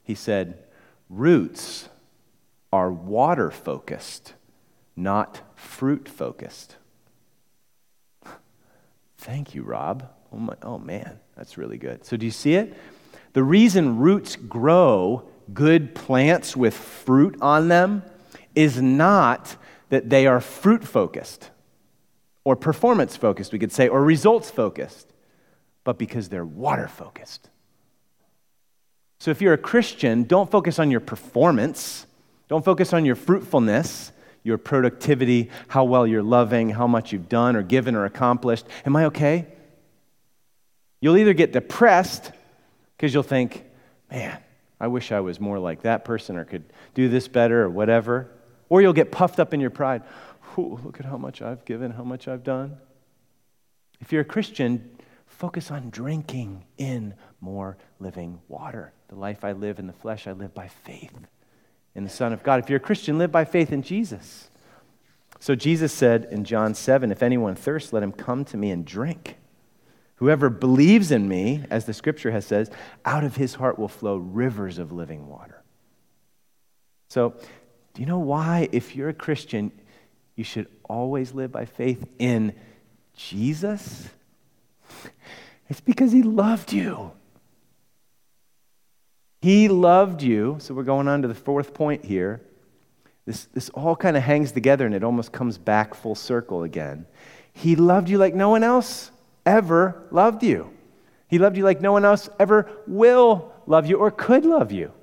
He 0.04 0.16
said, 0.16 0.64
Roots 1.10 1.90
are 2.72 2.92
water 2.92 3.52
focused, 3.52 4.34
not 4.96 5.42
fruit 5.56 6.08
focused. 6.08 6.78
Thank 9.24 9.56
you, 9.56 9.64
Rob. 9.64 10.10
Oh, 10.34 10.38
my, 10.38 10.56
oh 10.64 10.78
man, 10.78 11.18
that's 11.38 11.58
really 11.58 11.78
good. 11.78 12.06
So, 12.06 12.18
do 12.18 12.26
you 12.26 12.32
see 12.32 12.56
it? 12.56 12.76
The 13.32 13.42
reason 13.42 14.00
roots 14.00 14.36
grow 14.36 15.24
good 15.54 15.96
plants 15.96 16.58
with 16.58 16.74
fruit 16.74 17.38
on 17.40 17.70
them 17.70 18.04
is 18.54 18.82
not 18.82 19.56
that 19.88 20.10
they 20.10 20.28
are 20.28 20.42
fruit 20.42 20.84
focused 20.84 21.52
or 22.44 22.58
performance 22.58 23.16
focused, 23.16 23.54
we 23.54 23.60
could 23.60 23.72
say, 23.72 23.88
or 23.88 24.04
results 24.04 24.52
focused, 24.52 25.14
but 25.86 25.98
because 25.98 26.28
they're 26.28 26.44
water 26.44 26.90
focused. 26.90 27.50
So 29.20 29.32
if 29.32 29.42
you're 29.42 29.54
a 29.54 29.58
Christian, 29.58 30.24
don't 30.26 30.52
focus 30.52 30.80
on 30.80 30.92
your 30.92 31.00
performance, 31.00 32.08
don't 32.50 32.66
focus 32.66 32.92
on 32.92 33.06
your 33.06 33.16
fruitfulness, 33.16 34.12
your 34.44 34.58
productivity, 34.58 35.50
how 35.70 35.86
well 35.86 36.06
you're 36.06 36.24
loving, 36.24 36.70
how 36.70 36.88
much 36.88 37.12
you've 37.12 37.30
done 37.30 37.56
or 37.56 37.64
given 37.64 37.96
or 37.96 38.06
accomplished. 38.06 38.66
Am 38.86 38.96
I 38.96 39.06
okay? 39.06 39.48
You'll 41.00 41.18
either 41.18 41.34
get 41.34 41.54
depressed 41.54 42.32
because 42.96 43.14
you'll 43.14 43.24
think, 43.24 43.64
man, 44.12 44.38
I 44.80 44.88
wish 44.88 45.12
I 45.12 45.22
was 45.22 45.40
more 45.40 45.60
like 45.60 45.84
that 45.84 46.06
person 46.06 46.38
or 46.38 46.46
could 46.46 46.64
do 46.94 47.10
this 47.10 47.28
better 47.28 47.64
or 47.64 47.70
whatever. 47.70 48.30
Or 48.70 48.82
you'll 48.82 48.94
get 48.94 49.12
puffed 49.12 49.40
up 49.40 49.54
in 49.54 49.60
your 49.60 49.70
pride. 49.70 50.04
look 50.58 51.00
at 51.00 51.06
how 51.06 51.18
much 51.18 51.42
I've 51.42 51.64
given, 51.66 51.92
how 51.92 52.04
much 52.04 52.28
I've 52.28 52.44
done. 52.44 52.78
If 54.02 54.12
you're 54.12 54.22
a 54.22 54.26
Christian, 54.26 54.98
focus 55.26 55.72
on 55.72 55.90
drinking 55.90 56.66
in 56.78 57.14
more 57.40 57.78
living 58.00 58.40
water. 58.48 58.92
The 59.08 59.16
life 59.16 59.44
I 59.44 59.54
live 59.54 59.80
in 59.80 59.88
the 59.88 59.94
flesh, 59.94 60.28
I 60.28 60.34
live 60.34 60.54
by 60.54 60.68
faith 60.68 61.14
in 61.96 62.04
the 62.04 62.10
Son 62.10 62.34
of 62.34 62.44
God. 62.44 62.60
If 62.60 62.70
you're 62.70 62.78
a 62.78 62.80
Christian, 62.80 63.18
live 63.18 63.32
by 63.32 63.46
faith 63.46 63.72
in 63.72 63.82
Jesus. 63.82 64.50
So 65.40 65.56
Jesus 65.56 65.92
said 65.92 66.28
in 66.32 66.44
John 66.46 66.74
7 66.74 67.12
If 67.12 67.22
anyone 67.22 67.56
thirsts, 67.56 67.94
let 67.94 68.04
him 68.04 68.12
come 68.12 68.46
to 68.46 68.58
me 68.58 68.72
and 68.72 68.86
drink. 68.86 69.38
Whoever 70.16 70.50
believes 70.50 71.12
in 71.12 71.28
me, 71.28 71.66
as 71.70 71.86
the 71.86 71.94
scripture 71.94 72.32
has 72.32 72.46
says, 72.46 72.72
out 73.04 73.24
of 73.24 73.36
his 73.36 73.56
heart 73.56 73.78
will 73.78 73.90
flow 73.90 74.16
rivers 74.16 74.78
of 74.78 74.92
living 74.92 75.28
water. 75.28 75.62
So, 77.10 77.36
do 77.94 78.02
you 78.02 78.08
know 78.08 78.20
why, 78.20 78.70
if 78.72 78.96
you're 78.96 79.10
a 79.10 79.14
Christian, 79.14 79.72
you 80.36 80.44
should 80.44 80.68
always 80.86 81.34
live 81.34 81.52
by 81.52 81.66
faith 81.66 82.06
in 82.20 82.56
Jesus? 83.16 84.08
It's 85.70 85.82
because 85.82 86.12
he 86.12 86.24
loved 86.24 86.74
you. 86.74 87.12
He 89.44 89.68
loved 89.68 90.24
you. 90.24 90.56
So 90.60 90.74
we're 90.74 90.84
going 90.84 91.10
on 91.10 91.22
to 91.24 91.28
the 91.28 91.36
fourth 91.36 91.74
point 91.74 92.06
here. 92.06 92.40
This, 93.26 93.44
this 93.54 93.68
all 93.72 93.94
kind 93.94 94.16
of 94.16 94.24
hangs 94.24 94.54
together 94.54 94.86
and 94.86 94.96
it 94.96 95.04
almost 95.04 95.34
comes 95.34 95.58
back 95.58 95.96
full 95.96 96.16
circle 96.16 96.64
again. 96.64 97.06
He 97.52 97.76
loved 97.76 98.08
you 98.08 98.18
like 98.18 98.34
no 98.34 98.48
one 98.48 98.64
else 98.64 99.12
ever 99.46 100.08
loved 100.12 100.44
you. 100.44 100.72
He 101.28 101.40
loved 101.40 101.58
you 101.58 101.66
like 101.66 101.82
no 101.82 101.92
one 101.92 102.06
else 102.06 102.30
ever 102.40 102.72
will 102.88 103.52
love 103.68 103.86
you 103.86 103.98
or 103.98 104.12
could 104.12 104.46
love 104.46 104.72
you. 104.72 104.94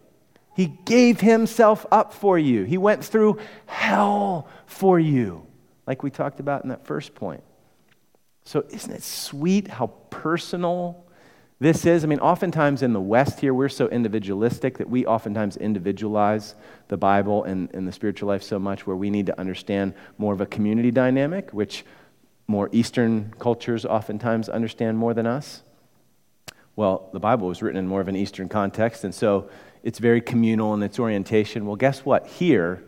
He 0.57 0.69
gave 0.87 1.21
himself 1.21 1.85
up 1.93 2.15
for 2.15 2.39
you. 2.39 2.65
He 2.65 2.79
went 2.79 3.05
through 3.05 3.41
hell 3.67 4.49
for 4.65 4.99
you, 4.99 5.47
like 5.87 6.03
we 6.03 6.11
talked 6.11 6.41
about 6.41 6.63
in 6.63 6.71
that 6.71 6.87
first 6.87 7.15
point. 7.15 7.43
So, 8.47 8.65
isn't 8.71 8.91
it 8.91 9.03
sweet 9.03 9.69
how 9.69 9.89
personal 10.09 11.05
this 11.61 11.85
is? 11.85 12.05
I 12.05 12.07
mean, 12.07 12.21
oftentimes 12.21 12.83
in 12.83 12.95
the 12.95 13.01
West 13.01 13.41
here, 13.41 13.53
we're 13.53 13.69
so 13.69 13.87
individualistic 13.89 14.79
that 14.79 14.89
we 14.89 15.05
oftentimes 15.05 15.59
individualize 15.59 16.55
the 16.89 16.97
Bible 16.97 17.45
and, 17.45 17.69
and 17.75 17.87
the 17.87 17.93
spiritual 17.93 18.29
life 18.29 18.43
so 18.43 18.59
much 18.59 18.87
where 18.87 18.97
we 18.97 19.11
need 19.11 19.27
to 19.27 19.39
understand 19.39 19.93
more 20.17 20.33
of 20.33 20.41
a 20.41 20.47
community 20.47 20.91
dynamic, 20.91 21.51
which 21.51 21.85
more 22.47 22.71
Eastern 22.73 23.35
cultures 23.39 23.85
oftentimes 23.85 24.49
understand 24.49 24.97
more 24.97 25.13
than 25.13 25.27
us. 25.27 25.63
Well, 26.77 27.11
the 27.13 27.21
Bible 27.21 27.49
was 27.49 27.61
written 27.61 27.79
in 27.79 27.87
more 27.87 28.01
of 28.01 28.09
an 28.09 28.17
Eastern 28.17 28.49
context, 28.49 29.05
and 29.05 29.15
so 29.15 29.51
it's 29.83 29.99
very 29.99 30.23
communal 30.23 30.73
in 30.73 30.83
its 30.83 30.99
orientation. 30.99 31.67
Well, 31.67 31.77
guess 31.77 32.07
what? 32.07 32.27
Here, 32.27 32.83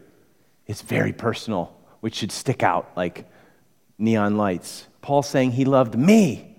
it's 0.67 0.81
very 0.81 1.13
personal, 1.13 1.77
which 2.01 2.15
should 2.15 2.33
stick 2.33 2.63
out 2.63 2.91
like 2.97 3.31
neon 3.99 4.39
lights. 4.39 4.87
Paul's 5.03 5.29
saying 5.29 5.53
he 5.53 5.67
loved 5.67 5.95
me 5.95 6.57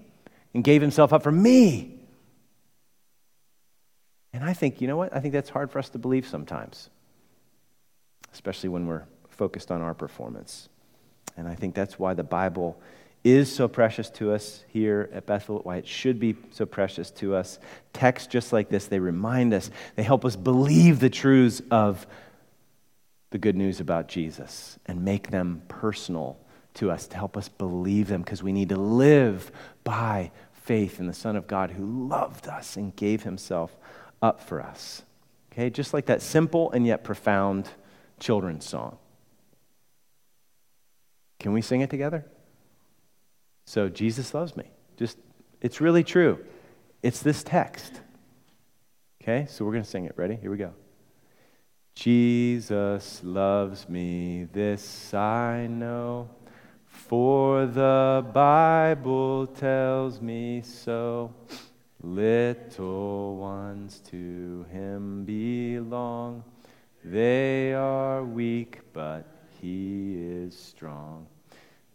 and 0.54 0.63
gave 0.63 0.84
himself 0.84 1.12
up 1.12 1.23
for 1.23 1.32
me. 1.32 1.93
And 4.34 4.43
I 4.43 4.54
think, 4.54 4.82
you 4.82 4.88
know 4.88 4.98
what? 4.98 5.15
I 5.15 5.19
think 5.19 5.34
that's 5.34 5.50
hard 5.50 5.72
for 5.72 5.80
us 5.80 5.89
to 5.89 6.00
believe 6.00 6.28
sometimes, 6.28 6.89
especially 8.34 8.69
when 8.69 8.88
we're 8.88 9.04
focused 9.30 9.72
on 9.72 9.82
our 9.82 9.93
performance. 9.93 10.69
And 11.38 11.48
I 11.48 11.56
think 11.56 11.76
that's 11.76 12.00
why 12.00 12.13
the 12.13 12.24
Bible 12.24 12.82
is 13.24 13.54
so 13.54 13.67
precious 13.67 14.10
to 14.10 14.34
us 14.34 14.63
here 14.67 15.10
at 15.13 15.26
Bethel, 15.26 15.60
why 15.63 15.78
it 15.78 15.88
should 15.88 16.19
be 16.19 16.36
so 16.52 16.65
precious 16.65 17.10
to 17.12 17.36
us. 17.36 17.58
Texts 17.93 18.28
just 18.28 18.52
like 18.52 18.69
this, 18.69 18.88
they 18.88 19.00
remind 19.00 19.54
us, 19.54 19.69
they 19.96 20.04
help 20.04 20.26
us 20.26 20.36
believe 20.36 21.00
the 21.00 21.10
truths 21.10 21.62
of 21.72 22.06
the 23.30 23.38
good 23.38 23.56
news 23.56 23.80
about 23.80 24.08
Jesus 24.08 24.78
and 24.86 25.04
make 25.04 25.32
them 25.32 25.62
personal 25.67 26.38
to 26.76 26.91
us 26.91 27.08
to 27.08 27.15
help 27.15 27.38
us 27.38 27.50
believe 27.50 28.08
them 28.08 28.22
because 28.22 28.43
we 28.43 28.52
need 28.52 28.69
to 28.69 28.78
live 28.78 29.52
by 29.84 30.32
faith 30.52 31.00
in 31.00 31.08
the 31.08 31.13
Son 31.13 31.36
of 31.36 31.48
God 31.48 31.72
who 31.72 32.08
loved 32.08 32.48
us 32.48 32.78
and 32.78 32.96
gave 32.96 33.24
himself 33.24 33.76
up 34.24 34.42
for 34.42 34.62
us. 34.62 35.04
Okay, 35.52 35.70
just 35.70 35.94
like 35.94 36.08
that 36.08 36.24
simple 36.24 36.72
and 36.72 36.88
yet 36.88 37.04
profound 37.04 37.70
children's 38.20 38.66
song. 38.66 38.98
Can 41.40 41.54
we 41.54 41.62
sing 41.62 41.82
it 41.82 41.92
together? 41.92 42.26
So 43.66 43.90
Jesus 43.90 44.34
loves 44.34 44.58
me. 44.58 44.64
Just 44.98 45.18
it's 45.62 45.80
really 45.80 46.04
true. 46.04 46.40
It's 47.04 47.22
this 47.22 47.44
text. 47.44 48.02
Okay? 49.22 49.46
So 49.50 49.66
we're 49.66 49.74
going 49.74 49.84
to 49.84 49.90
sing 49.90 50.06
it. 50.06 50.14
Ready? 50.16 50.36
Here 50.36 50.50
we 50.50 50.58
go. 50.58 50.74
Jesus 51.96 53.22
loves 53.24 53.88
me, 53.88 54.48
this 54.52 55.14
I 55.14 55.68
know, 55.68 56.28
for 56.86 57.68
the 57.68 58.26
Bible 58.34 59.46
tells 59.46 60.20
me 60.20 60.64
so. 60.64 61.32
Little 62.06 63.38
ones 63.38 64.02
to 64.12 64.66
him 64.74 65.24
belong. 65.24 66.44
They 67.02 67.74
are 67.74 68.26
weak, 68.26 68.82
but 68.92 69.26
he 69.62 70.16
is 70.18 70.54
strong. 70.54 71.28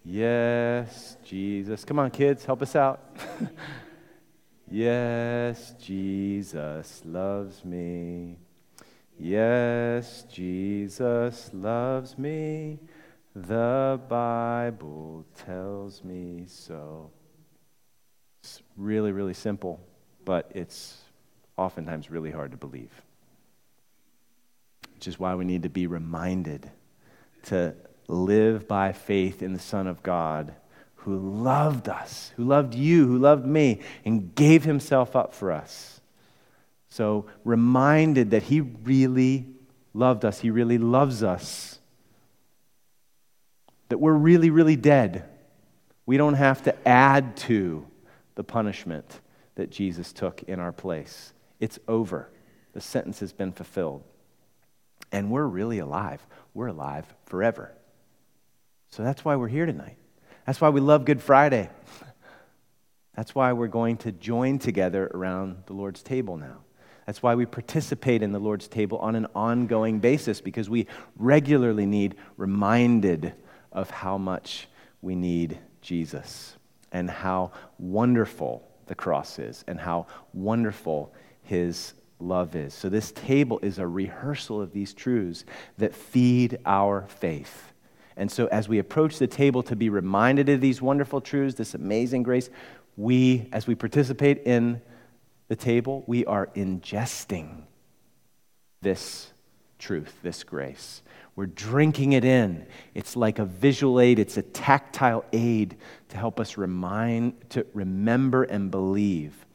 Yes, 0.07 1.19
Jesus. 1.23 1.85
Come 1.85 1.99
on, 1.99 2.11
kids, 2.11 2.47
help 2.47 2.63
us 2.63 2.75
out. 2.75 3.19
yes, 4.71 5.75
Jesus 5.79 7.03
loves 7.05 7.63
me. 7.63 8.39
Yes, 9.19 10.25
Jesus 10.33 11.51
loves 11.53 12.17
me. 12.17 12.79
The 13.37 14.01
Bible 14.09 15.27
tells 15.45 16.03
me 16.03 16.45
so. 16.47 17.11
It's 18.43 18.63
really, 18.75 19.13
really 19.13 19.35
simple, 19.35 19.81
but 20.29 20.51
it's 20.55 20.99
oftentimes 21.57 22.11
really 22.11 22.31
hard 22.31 22.51
to 22.51 22.59
believe. 22.59 22.91
Which 24.93 25.09
is 25.09 25.19
why 25.19 25.35
we 25.37 25.47
need 25.47 25.63
to 25.63 25.71
be 25.71 25.87
reminded 25.87 26.71
to 27.45 27.75
live 28.09 28.69
by 28.69 28.93
faith 28.93 29.43
in 29.43 29.55
the 29.55 29.59
Son 29.59 29.87
of 29.87 30.03
God 30.03 30.55
who 30.97 31.17
loved 31.17 31.89
us, 31.89 32.35
who 32.37 32.45
loved 32.45 32.75
you, 32.75 33.07
who 33.07 33.17
loved 33.17 33.47
me, 33.47 33.81
and 34.05 34.35
gave 34.35 34.65
himself 34.65 35.17
up 35.17 35.33
for 35.33 35.51
us. 35.51 35.99
So, 36.91 37.25
reminded 37.43 38.33
that 38.33 38.43
he 38.43 38.61
really 38.61 39.47
loved 39.95 40.27
us, 40.27 40.41
he 40.41 40.51
really 40.51 40.77
loves 40.77 41.23
us, 41.23 41.79
that 43.89 43.97
we're 43.97 44.13
really, 44.13 44.51
really 44.51 44.77
dead. 44.77 45.25
We 46.05 46.19
don't 46.19 46.35
have 46.35 46.65
to 46.65 46.87
add 46.87 47.35
to 47.39 47.87
the 48.35 48.45
punishment 48.45 49.21
that 49.59 49.71
Jesus 49.71 50.13
took 50.13 50.45
in 50.45 50.61
our 50.61 50.71
place. 50.71 51.33
It's 51.59 51.81
over. 51.89 52.31
The 52.75 52.81
sentence 52.81 53.19
has 53.19 53.33
been 53.33 53.51
fulfilled. 53.51 54.05
And 55.11 55.33
we're 55.33 55.47
really 55.47 55.81
alive. 55.81 56.25
We're 56.55 56.69
alive 56.69 57.13
forever. 57.27 57.75
So 58.91 59.03
that's 59.03 59.25
why 59.25 59.35
we're 59.35 59.49
here 59.49 59.67
tonight. 59.67 59.97
That's 60.47 60.61
why 60.61 60.69
we 60.69 60.81
love 60.81 61.05
Good 61.05 61.21
Friday. 61.21 61.71
That's 63.17 63.35
why 63.35 63.53
we're 63.53 63.67
going 63.67 63.97
to 63.99 64.13
join 64.13 64.61
together 64.61 65.11
around 65.13 65.65
the 65.67 65.73
Lord's 65.73 66.05
table 66.05 66.37
now. 66.37 66.59
That's 67.05 67.21
why 67.21 67.35
we 67.35 67.45
participate 67.45 68.23
in 68.23 68.31
the 68.31 68.39
Lord's 68.39 68.69
table 68.69 68.99
on 68.99 69.17
an 69.17 69.27
ongoing 69.35 69.99
basis 69.99 70.41
because 70.41 70.71
we 70.71 70.87
regularly 71.17 71.85
need 71.85 72.15
reminded 72.37 73.35
of 73.73 73.91
how 73.91 74.19
much 74.19 74.69
we 75.03 75.17
need 75.17 75.59
Jesus 75.81 76.57
and 76.93 77.11
how 77.11 77.51
wonderful 77.77 78.68
the 78.89 78.95
cross 78.95 79.39
is 79.39 79.65
and 79.69 79.79
how 79.79 80.07
wonderful 80.33 81.13
his 81.43 81.95
love 82.19 82.57
is. 82.57 82.75
So, 82.75 82.89
this 82.89 83.13
table 83.13 83.61
is 83.63 83.79
a 83.79 83.87
rehearsal 83.87 84.61
of 84.61 84.73
these 84.73 84.93
truths 84.93 85.45
that 85.79 85.95
feed 85.95 86.59
our 86.67 87.07
faith 87.09 87.73
And 88.19 88.31
so, 88.31 88.47
as 88.49 88.69
we 88.69 88.81
approach 88.81 89.19
the 89.19 89.29
table 89.29 89.63
to 89.63 89.77
be 89.77 89.89
reminded 89.89 90.49
of 90.49 90.61
these 90.61 90.83
wonderful 90.83 91.21
truths, 91.21 91.55
this 91.55 91.75
amazing 91.75 92.25
grace, 92.25 92.51
we, 92.97 93.49
as 93.53 93.69
we 93.69 93.77
participate 93.77 94.43
in 94.45 94.83
the 95.47 95.55
table, 95.55 96.03
we 96.09 96.27
are 96.27 96.49
ingesting 96.49 97.63
this 98.83 99.33
truth, 99.79 100.15
this 100.23 100.45
grace. 100.45 101.03
We're 101.37 101.47
drinking 101.47 102.13
it 102.13 102.25
in. 102.25 102.67
It's 102.95 103.15
like 103.15 103.39
a 103.39 103.45
visual 103.45 104.01
aid, 104.01 104.19
it's 104.19 104.37
a 104.37 104.43
tactile 104.43 105.25
aid 105.33 105.77
to 106.09 106.17
help 106.17 106.41
us 106.41 106.57
remind, 106.57 107.51
to 107.51 107.65
remember 107.75 108.43
and 108.43 108.71
believe 108.71 109.47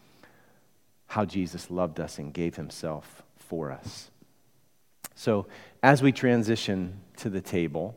how 1.07 1.25
Jesus 1.25 1.69
loved 1.69 1.99
us 1.99 2.17
and 2.17 2.33
gave 2.33 2.55
himself 2.55 3.21
for 3.37 3.71
us. 3.71 4.09
So, 5.15 5.45
as 5.83 6.01
we 6.01 6.11
transition 6.11 7.01
to 7.17 7.29
the 7.29 7.41
table, 7.41 7.95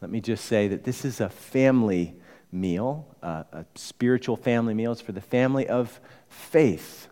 let 0.00 0.10
me 0.10 0.20
just 0.20 0.44
say 0.44 0.68
that 0.68 0.84
this 0.84 1.04
is 1.04 1.20
a 1.20 1.28
family 1.28 2.14
meal, 2.52 3.06
uh, 3.22 3.44
a 3.52 3.64
spiritual 3.74 4.36
family 4.36 4.74
meal. 4.74 4.92
It's 4.92 5.00
for 5.00 5.12
the 5.12 5.20
family 5.20 5.66
of 5.66 6.00
faith. 6.28 7.08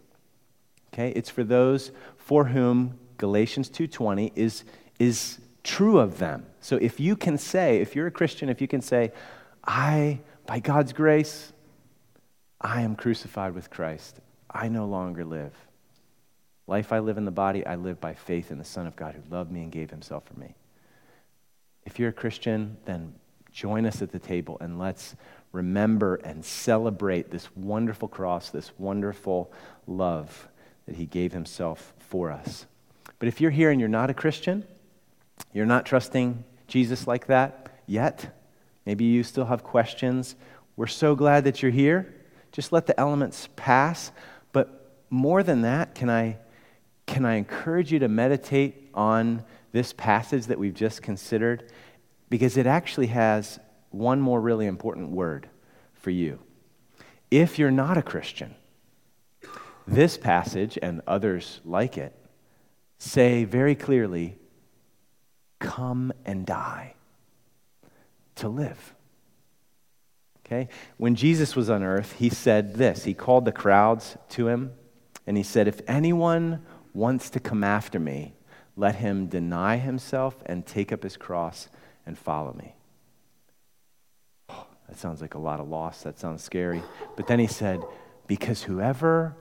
Okay? 0.93 1.11
It's 1.11 1.31
for 1.31 1.45
those 1.45 1.91
for 2.17 2.45
whom 2.45 2.99
Galatians 3.19 3.69
2:20 3.71 4.33
is 4.35 4.65
is 4.99 5.39
true 5.63 5.99
of 5.99 6.19
them. 6.19 6.47
So 6.61 6.77
if 6.77 7.01
you 7.01 7.17
can 7.17 7.39
say, 7.39 7.81
if 7.81 7.97
you're 7.97 8.07
a 8.07 8.11
Christian, 8.13 8.49
if 8.49 8.61
you 8.61 8.69
can 8.69 8.81
say, 8.81 9.13
I 9.65 10.21
by 10.47 10.61
God's 10.61 10.93
grace 10.93 11.53
I 12.61 12.83
am 12.83 12.97
crucified 12.97 13.55
with 13.55 13.71
Christ. 13.71 14.21
I 14.51 14.69
no 14.69 14.87
longer 14.87 15.25
live. 15.25 15.53
Life 16.67 16.93
I 16.93 16.99
live 16.99 17.19
in 17.19 17.25
the 17.25 17.31
body, 17.31 17.65
I 17.65 17.77
live 17.77 18.01
by 18.01 18.15
faith 18.15 18.51
in 18.51 18.59
the 18.59 18.65
Son 18.65 18.87
of 18.87 18.97
God 18.97 19.15
who 19.15 19.35
loved 19.35 19.53
me 19.53 19.63
and 19.63 19.71
gave 19.71 19.91
himself 19.91 20.25
for 20.25 20.39
me. 20.39 20.55
If 21.85 21.99
you're 21.99 22.09
a 22.09 22.15
Christian, 22.15 22.77
then 22.85 23.15
join 23.53 23.87
us 23.87 24.03
at 24.03 24.11
the 24.11 24.19
table 24.19 24.57
and 24.61 24.79
let's 24.79 25.15
remember 25.53 26.17
and 26.17 26.45
celebrate 26.45 27.31
this 27.31 27.55
wonderful 27.57 28.09
cross, 28.09 28.51
this 28.51 28.73
wonderful 28.79 29.53
love 29.87 30.49
that 30.87 30.97
he 30.97 31.07
gave 31.07 31.33
himself 31.33 31.95
for 31.99 32.31
us. 32.31 32.67
But 33.19 33.29
if 33.29 33.41
you're 33.41 33.51
here 33.51 33.71
and 33.71 33.81
you're 33.81 33.89
not 33.89 34.11
a 34.11 34.15
Christian, 34.15 34.65
you're 35.53 35.67
not 35.67 35.87
trusting 35.87 36.45
Jesus 36.67 37.07
like 37.07 37.27
that 37.27 37.81
yet, 37.87 38.37
maybe 38.85 39.05
you 39.05 39.23
still 39.23 39.47
have 39.47 39.63
questions. 39.63 40.35
We're 40.77 40.87
so 40.87 41.15
glad 41.15 41.45
that 41.45 41.63
you're 41.63 41.71
here. 41.71 42.15
Just 42.53 42.73
let 42.73 42.87
the 42.87 42.99
elements 42.99 43.49
pass. 43.57 44.11
But 44.53 44.99
more 45.11 45.43
than 45.43 45.63
that, 45.63 45.95
can 45.95 46.11
I 46.11 46.39
can 47.07 47.25
I 47.25 47.35
encourage 47.35 47.93
you 47.93 48.01
to 48.01 48.09
meditate 48.09 48.91
on 48.93 49.45
this 49.71 49.93
passage 49.93 50.47
that 50.47 50.59
we've 50.59 50.75
just 50.75 51.03
considered? 51.03 51.71
Because 52.29 52.57
it 52.57 52.67
actually 52.67 53.07
has 53.07 53.61
one 53.91 54.21
more 54.21 54.41
really 54.41 54.67
important 54.67 55.11
word 55.11 55.49
for 55.95 56.11
you. 56.11 56.41
If 57.31 57.61
you're 57.61 57.71
not 57.71 57.97
a 57.97 58.03
Christian, 58.03 58.57
this 59.87 60.19
passage 60.19 60.77
and 60.83 61.01
others 61.07 61.61
like 61.65 61.97
it 61.97 62.13
say 62.99 63.45
very 63.45 63.75
clearly 63.75 64.39
come 65.59 66.13
and 66.25 66.47
die 66.47 66.95
to 68.37 68.49
live. 68.49 68.95
Okay? 70.47 70.69
When 70.97 71.15
Jesus 71.15 71.57
was 71.57 71.69
on 71.69 71.83
earth, 71.83 72.13
he 72.19 72.29
said 72.29 72.75
this. 72.75 73.05
He 73.05 73.15
called 73.15 73.45
the 73.45 73.53
crowds 73.53 74.17
to 74.31 74.49
him 74.49 74.73
and 75.27 75.37
he 75.37 75.43
said, 75.43 75.67
If 75.67 75.81
anyone 75.89 76.65
wants 76.95 77.31
to 77.31 77.41
come 77.41 77.65
after 77.65 77.99
me, 77.99 78.35
let 78.77 78.97
him 78.97 79.27
deny 79.27 79.79
himself 79.79 80.37
and 80.47 80.65
take 80.65 80.93
up 80.93 81.03
his 81.03 81.17
cross 81.17 81.69
and 82.05 82.17
follow 82.17 82.53
me. 82.53 82.75
Oh, 84.49 84.67
that 84.89 84.99
sounds 84.99 85.21
like 85.21 85.35
a 85.35 85.39
lot 85.39 85.61
of 85.61 85.69
loss. 85.69 86.03
That 86.03 86.19
sounds 86.19 86.43
scary. 86.43 86.83
But 87.17 87.27
then 87.27 87.39
he 87.39 87.47
said, 87.47 87.83
Because 88.27 88.63
whoever 88.63 89.35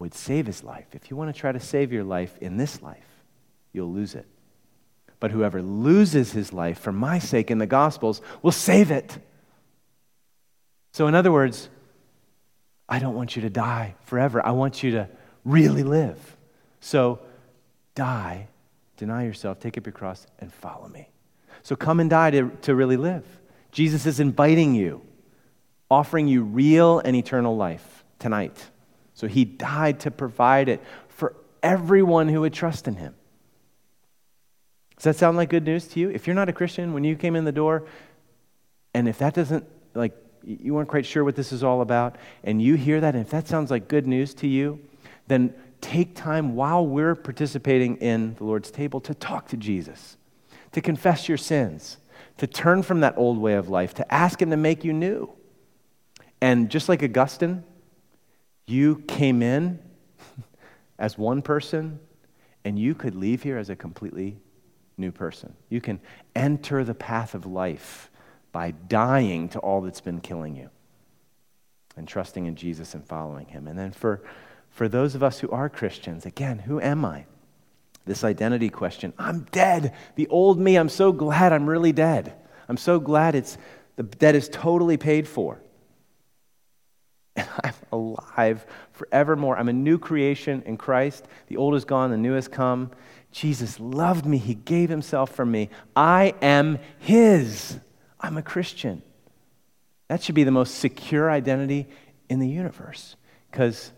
would 0.00 0.14
save 0.14 0.46
his 0.46 0.64
life, 0.64 0.86
if 0.92 1.10
you 1.10 1.16
want 1.16 1.32
to 1.32 1.38
try 1.38 1.52
to 1.52 1.60
save 1.60 1.92
your 1.92 2.02
life 2.02 2.36
in 2.38 2.56
this 2.56 2.82
life, 2.82 3.06
you'll 3.72 3.92
lose 3.92 4.16
it. 4.16 4.26
But 5.20 5.30
whoever 5.30 5.62
loses 5.62 6.32
his 6.32 6.52
life 6.52 6.80
for 6.80 6.90
my 6.90 7.20
sake 7.20 7.50
in 7.50 7.58
the 7.58 7.66
Gospels 7.66 8.20
will 8.42 8.50
save 8.50 8.90
it. 8.90 9.18
So, 10.92 11.06
in 11.06 11.14
other 11.14 11.30
words, 11.30 11.68
I 12.88 12.98
don't 12.98 13.14
want 13.14 13.36
you 13.36 13.42
to 13.42 13.50
die 13.50 13.94
forever. 14.02 14.44
I 14.44 14.50
want 14.50 14.82
you 14.82 14.90
to 14.92 15.08
really 15.44 15.84
live. 15.84 16.36
So 16.80 17.20
die, 17.94 18.48
deny 18.96 19.24
yourself, 19.24 19.60
take 19.60 19.78
up 19.78 19.86
your 19.86 19.92
cross, 19.92 20.26
and 20.40 20.52
follow 20.52 20.88
me. 20.88 21.08
So 21.62 21.76
come 21.76 22.00
and 22.00 22.10
die 22.10 22.30
to, 22.32 22.50
to 22.62 22.74
really 22.74 22.96
live. 22.96 23.24
Jesus 23.70 24.06
is 24.06 24.18
inviting 24.18 24.74
you, 24.74 25.02
offering 25.88 26.26
you 26.26 26.42
real 26.42 26.98
and 26.98 27.14
eternal 27.14 27.56
life 27.56 28.04
tonight. 28.18 28.56
So 29.20 29.28
he 29.28 29.44
died 29.44 30.00
to 30.00 30.10
provide 30.10 30.70
it 30.70 30.82
for 31.08 31.36
everyone 31.62 32.26
who 32.26 32.40
would 32.40 32.54
trust 32.54 32.88
in 32.88 32.96
him. 32.96 33.14
Does 34.96 35.04
that 35.04 35.16
sound 35.16 35.36
like 35.36 35.50
good 35.50 35.66
news 35.66 35.86
to 35.88 36.00
you? 36.00 36.08
If 36.08 36.26
you're 36.26 36.34
not 36.34 36.48
a 36.48 36.54
Christian, 36.54 36.94
when 36.94 37.04
you 37.04 37.16
came 37.16 37.36
in 37.36 37.44
the 37.44 37.52
door, 37.52 37.84
and 38.94 39.06
if 39.06 39.18
that 39.18 39.34
doesn't, 39.34 39.66
like, 39.92 40.16
you 40.42 40.72
weren't 40.72 40.88
quite 40.88 41.04
sure 41.04 41.22
what 41.22 41.36
this 41.36 41.52
is 41.52 41.62
all 41.62 41.82
about, 41.82 42.16
and 42.44 42.62
you 42.62 42.76
hear 42.76 42.98
that, 42.98 43.14
and 43.14 43.22
if 43.22 43.30
that 43.30 43.46
sounds 43.46 43.70
like 43.70 43.88
good 43.88 44.06
news 44.06 44.32
to 44.36 44.48
you, 44.48 44.80
then 45.26 45.52
take 45.82 46.16
time 46.16 46.54
while 46.54 46.86
we're 46.86 47.14
participating 47.14 47.96
in 47.98 48.36
the 48.36 48.44
Lord's 48.44 48.70
table 48.70 49.02
to 49.02 49.12
talk 49.12 49.48
to 49.48 49.56
Jesus, 49.58 50.16
to 50.72 50.80
confess 50.80 51.28
your 51.28 51.36
sins, 51.36 51.98
to 52.38 52.46
turn 52.46 52.82
from 52.82 53.00
that 53.00 53.18
old 53.18 53.36
way 53.36 53.52
of 53.52 53.68
life, 53.68 53.92
to 53.92 54.14
ask 54.14 54.40
Him 54.40 54.48
to 54.48 54.56
make 54.56 54.82
you 54.82 54.94
new. 54.94 55.30
And 56.40 56.70
just 56.70 56.88
like 56.88 57.02
Augustine, 57.02 57.64
you 58.70 59.02
came 59.08 59.42
in 59.42 59.78
as 60.98 61.18
one 61.18 61.42
person, 61.42 61.98
and 62.64 62.78
you 62.78 62.94
could 62.94 63.14
leave 63.14 63.42
here 63.42 63.58
as 63.58 63.70
a 63.70 63.76
completely 63.76 64.38
new 64.96 65.10
person. 65.10 65.54
You 65.68 65.80
can 65.80 66.00
enter 66.36 66.84
the 66.84 66.94
path 66.94 67.34
of 67.34 67.46
life 67.46 68.10
by 68.52 68.72
dying 68.72 69.48
to 69.50 69.58
all 69.58 69.80
that's 69.80 70.00
been 70.00 70.20
killing 70.20 70.56
you 70.56 70.70
and 71.96 72.06
trusting 72.06 72.46
in 72.46 72.56
Jesus 72.56 72.94
and 72.94 73.06
following 73.06 73.46
Him. 73.46 73.66
And 73.66 73.78
then 73.78 73.92
for 73.92 74.22
for 74.70 74.88
those 74.88 75.14
of 75.14 75.22
us 75.22 75.40
who 75.40 75.50
are 75.50 75.68
Christians, 75.68 76.24
again, 76.24 76.60
who 76.60 76.80
am 76.80 77.04
I? 77.04 77.26
This 78.06 78.24
identity 78.24 78.70
question. 78.70 79.12
I'm 79.18 79.46
dead. 79.50 79.94
The 80.14 80.28
old 80.28 80.58
me, 80.58 80.76
I'm 80.76 80.88
so 80.88 81.12
glad 81.12 81.52
I'm 81.52 81.68
really 81.68 81.92
dead. 81.92 82.34
I'm 82.68 82.76
so 82.76 82.98
glad 82.98 83.34
it's 83.34 83.58
the 83.96 84.04
debt 84.04 84.34
is 84.34 84.48
totally 84.48 84.96
paid 84.96 85.28
for. 85.28 85.60
And 87.40 87.48
I'm 87.64 87.74
alive 87.92 88.66
forevermore. 88.92 89.56
I'm 89.56 89.68
a 89.68 89.72
new 89.72 89.98
creation 89.98 90.62
in 90.66 90.76
Christ. 90.76 91.26
The 91.48 91.56
old 91.56 91.74
is 91.74 91.84
gone, 91.84 92.10
the 92.10 92.16
new 92.16 92.34
has 92.34 92.48
come. 92.48 92.90
Jesus 93.32 93.78
loved 93.78 94.26
me. 94.26 94.38
He 94.38 94.54
gave 94.54 94.90
himself 94.90 95.30
for 95.30 95.46
me. 95.46 95.70
I 95.94 96.34
am 96.42 96.78
his. 96.98 97.78
I'm 98.18 98.36
a 98.36 98.42
Christian. 98.42 99.02
That 100.08 100.22
should 100.22 100.34
be 100.34 100.44
the 100.44 100.50
most 100.50 100.76
secure 100.76 101.30
identity 101.30 101.88
in 102.28 102.40
the 102.40 102.48
universe 102.48 103.16
because 103.50 103.92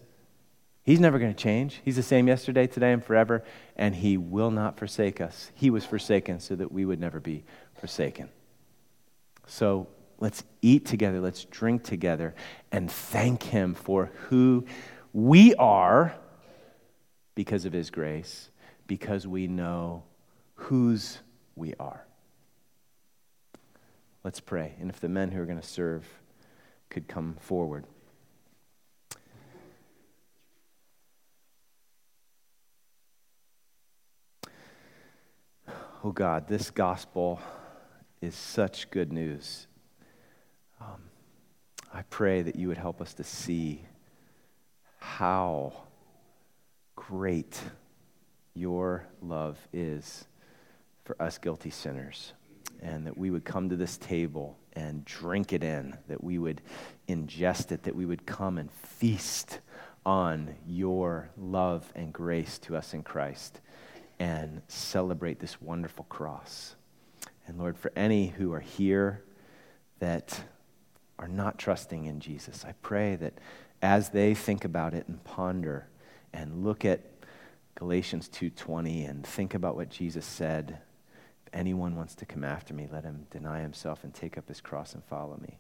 He's 0.85 0.99
never 0.99 1.19
going 1.19 1.33
to 1.33 1.41
change. 1.41 1.81
He's 1.85 1.97
the 1.97 2.03
same 2.03 2.27
yesterday, 2.27 2.67
today, 2.67 2.93
and 2.93 3.05
forever, 3.05 3.45
and 3.77 3.95
He 3.95 4.17
will 4.17 4.51
not 4.51 4.79
forsake 4.79 5.21
us. 5.21 5.53
He 5.55 5.71
was 5.71 5.85
forsaken 5.85 6.41
so 6.41 6.57
that 6.57 6.73
we 6.73 6.85
would 6.85 6.99
never 6.99 7.21
be 7.21 7.45
forsaken. 7.79 8.29
So 9.47 9.87
let's 10.23 10.45
eat 10.63 10.87
together, 10.87 11.21
let's 11.21 11.45
drink 11.47 11.83
together, 11.83 12.33
and 12.71 12.89
thank 12.89 13.43
Him 13.43 13.75
for 13.75 14.13
who 14.29 14.65
we 15.13 15.53
are 15.57 16.15
because 17.35 17.65
of 17.65 17.73
His 17.73 17.91
grace, 17.91 18.49
because 18.87 19.27
we 19.27 19.49
know 19.49 20.05
whose 20.55 21.19
we 21.57 21.75
are. 21.81 22.07
Let's 24.23 24.39
pray. 24.39 24.75
And 24.81 24.89
if 24.91 25.01
the 25.01 25.09
men 25.09 25.33
who 25.33 25.43
are 25.43 25.45
going 25.45 25.61
to 25.61 25.67
serve 25.67 26.07
could 26.89 27.09
come 27.09 27.35
forward. 27.41 27.85
oh 36.05 36.13
God, 36.13 36.47
this 36.47 36.71
gospel 36.71 37.41
is 38.21 38.37
such 38.37 38.89
good 38.93 39.13
news. 39.13 39.67
I 41.95 42.03
pray 42.03 42.41
that 42.41 42.57
you 42.57 42.69
would 42.69 42.79
help 42.79 43.03
us 43.03 43.13
to 43.15 43.25
see 43.25 43.85
how 44.99 45.75
great 46.97 47.61
your 48.55 49.07
love 49.21 49.59
is 49.75 50.25
for 51.05 51.21
us 51.21 51.37
guilty 51.37 51.69
sinners, 51.69 52.33
and 52.81 53.07
that 53.07 53.19
we 53.19 53.31
would 53.31 53.45
come 53.45 53.69
to 53.69 53.77
this 53.77 53.99
table 53.99 54.57
and 54.73 55.05
drink 55.05 55.53
it 55.53 55.63
in, 55.63 55.99
that 56.09 56.25
we 56.25 56.39
would 56.39 56.63
ingest 57.09 57.73
it, 57.73 57.83
that 57.83 57.95
we 57.95 58.07
would 58.07 58.25
come 58.25 58.57
and 58.57 58.71
feast 58.71 59.59
on 60.07 60.55
your 60.67 61.29
love 61.37 61.93
and 61.95 62.13
grace 62.13 62.59
to 62.61 62.75
us 62.75 62.95
in 62.95 63.03
Christ 63.03 63.61
and 64.19 64.63
celebrate 64.69 65.41
this 65.41 65.61
wonderful 65.61 66.07
cross. 66.09 66.75
And 67.47 67.59
Lord, 67.59 67.77
for 67.77 67.93
any 67.95 68.29
who 68.29 68.53
are 68.53 68.61
here 68.61 69.23
that 69.99 70.43
are 71.19 71.29
not 71.29 71.59
trusting 71.59 72.05
in 72.07 72.21
Jesus, 72.21 72.65
I 72.65 72.73
pray 72.83 73.17
that 73.17 73.35
as 73.81 74.11
they 74.11 74.35
think 74.35 74.65
about 74.65 74.95
it 74.95 75.09
and 75.09 75.23
ponder 75.25 75.89
and 76.33 76.65
look 76.65 76.85
at 76.85 77.01
Galatians 77.75 78.29
2:20 78.29 79.05
and 79.05 79.27
think 79.27 79.55
about 79.55 79.77
what 79.77 79.89
Jesus 79.89 80.25
said, 80.25 80.79
if 81.47 81.55
anyone 81.55 81.97
wants 81.97 82.15
to 82.17 82.27
come 82.27 82.45
after 82.45 82.75
me, 82.75 82.89
let 82.91 83.05
him 83.05 83.27
deny 83.31 83.61
himself 83.61 84.05
and 84.05 84.15
take 84.15 84.39
up 84.39 84.49
his 84.49 84.61
cross 84.61 84.95
and 84.95 85.03
follow 85.05 85.37
me. 85.39 85.59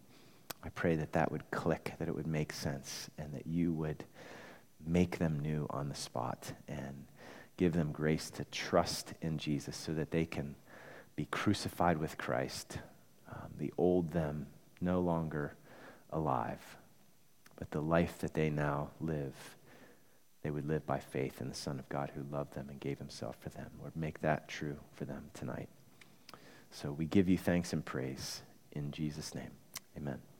I 0.62 0.68
pray 0.68 0.94
that 0.96 1.12
that 1.12 1.32
would 1.32 1.50
click, 1.50 1.94
that 1.98 2.08
it 2.08 2.14
would 2.14 2.26
make 2.26 2.52
sense, 2.52 3.10
and 3.18 3.34
that 3.34 3.46
you 3.46 3.72
would 3.72 4.04
make 4.86 5.18
them 5.18 5.40
new 5.40 5.66
on 5.70 5.88
the 5.88 5.94
spot 5.94 6.52
and 6.68 7.06
give 7.56 7.72
them 7.72 7.92
grace 7.92 8.30
to 8.30 8.44
trust 8.46 9.14
in 9.20 9.38
Jesus 9.38 9.76
so 9.76 9.92
that 9.94 10.10
they 10.10 10.24
can 10.24 10.54
be 11.16 11.26
crucified 11.26 11.98
with 11.98 12.16
Christ, 12.18 12.78
um, 13.30 13.50
the 13.58 13.72
old 13.76 14.12
them 14.12 14.46
no 14.82 15.00
longer 15.00 15.54
alive, 16.10 16.76
but 17.56 17.70
the 17.70 17.80
life 17.80 18.18
that 18.18 18.34
they 18.34 18.50
now 18.50 18.90
live, 19.00 19.56
they 20.42 20.50
would 20.50 20.66
live 20.66 20.84
by 20.86 20.98
faith 20.98 21.40
in 21.40 21.48
the 21.48 21.54
Son 21.54 21.78
of 21.78 21.88
God 21.88 22.10
who 22.14 22.24
loved 22.30 22.54
them 22.54 22.68
and 22.68 22.80
gave 22.80 22.98
himself 22.98 23.36
for 23.40 23.50
them. 23.50 23.70
Lord, 23.80 23.96
make 23.96 24.20
that 24.20 24.48
true 24.48 24.78
for 24.94 25.04
them 25.04 25.30
tonight. 25.34 25.68
So 26.70 26.90
we 26.90 27.04
give 27.04 27.28
you 27.28 27.38
thanks 27.38 27.72
and 27.72 27.84
praise 27.84 28.42
in 28.72 28.90
Jesus' 28.90 29.34
name. 29.34 29.50
Amen. 29.96 30.31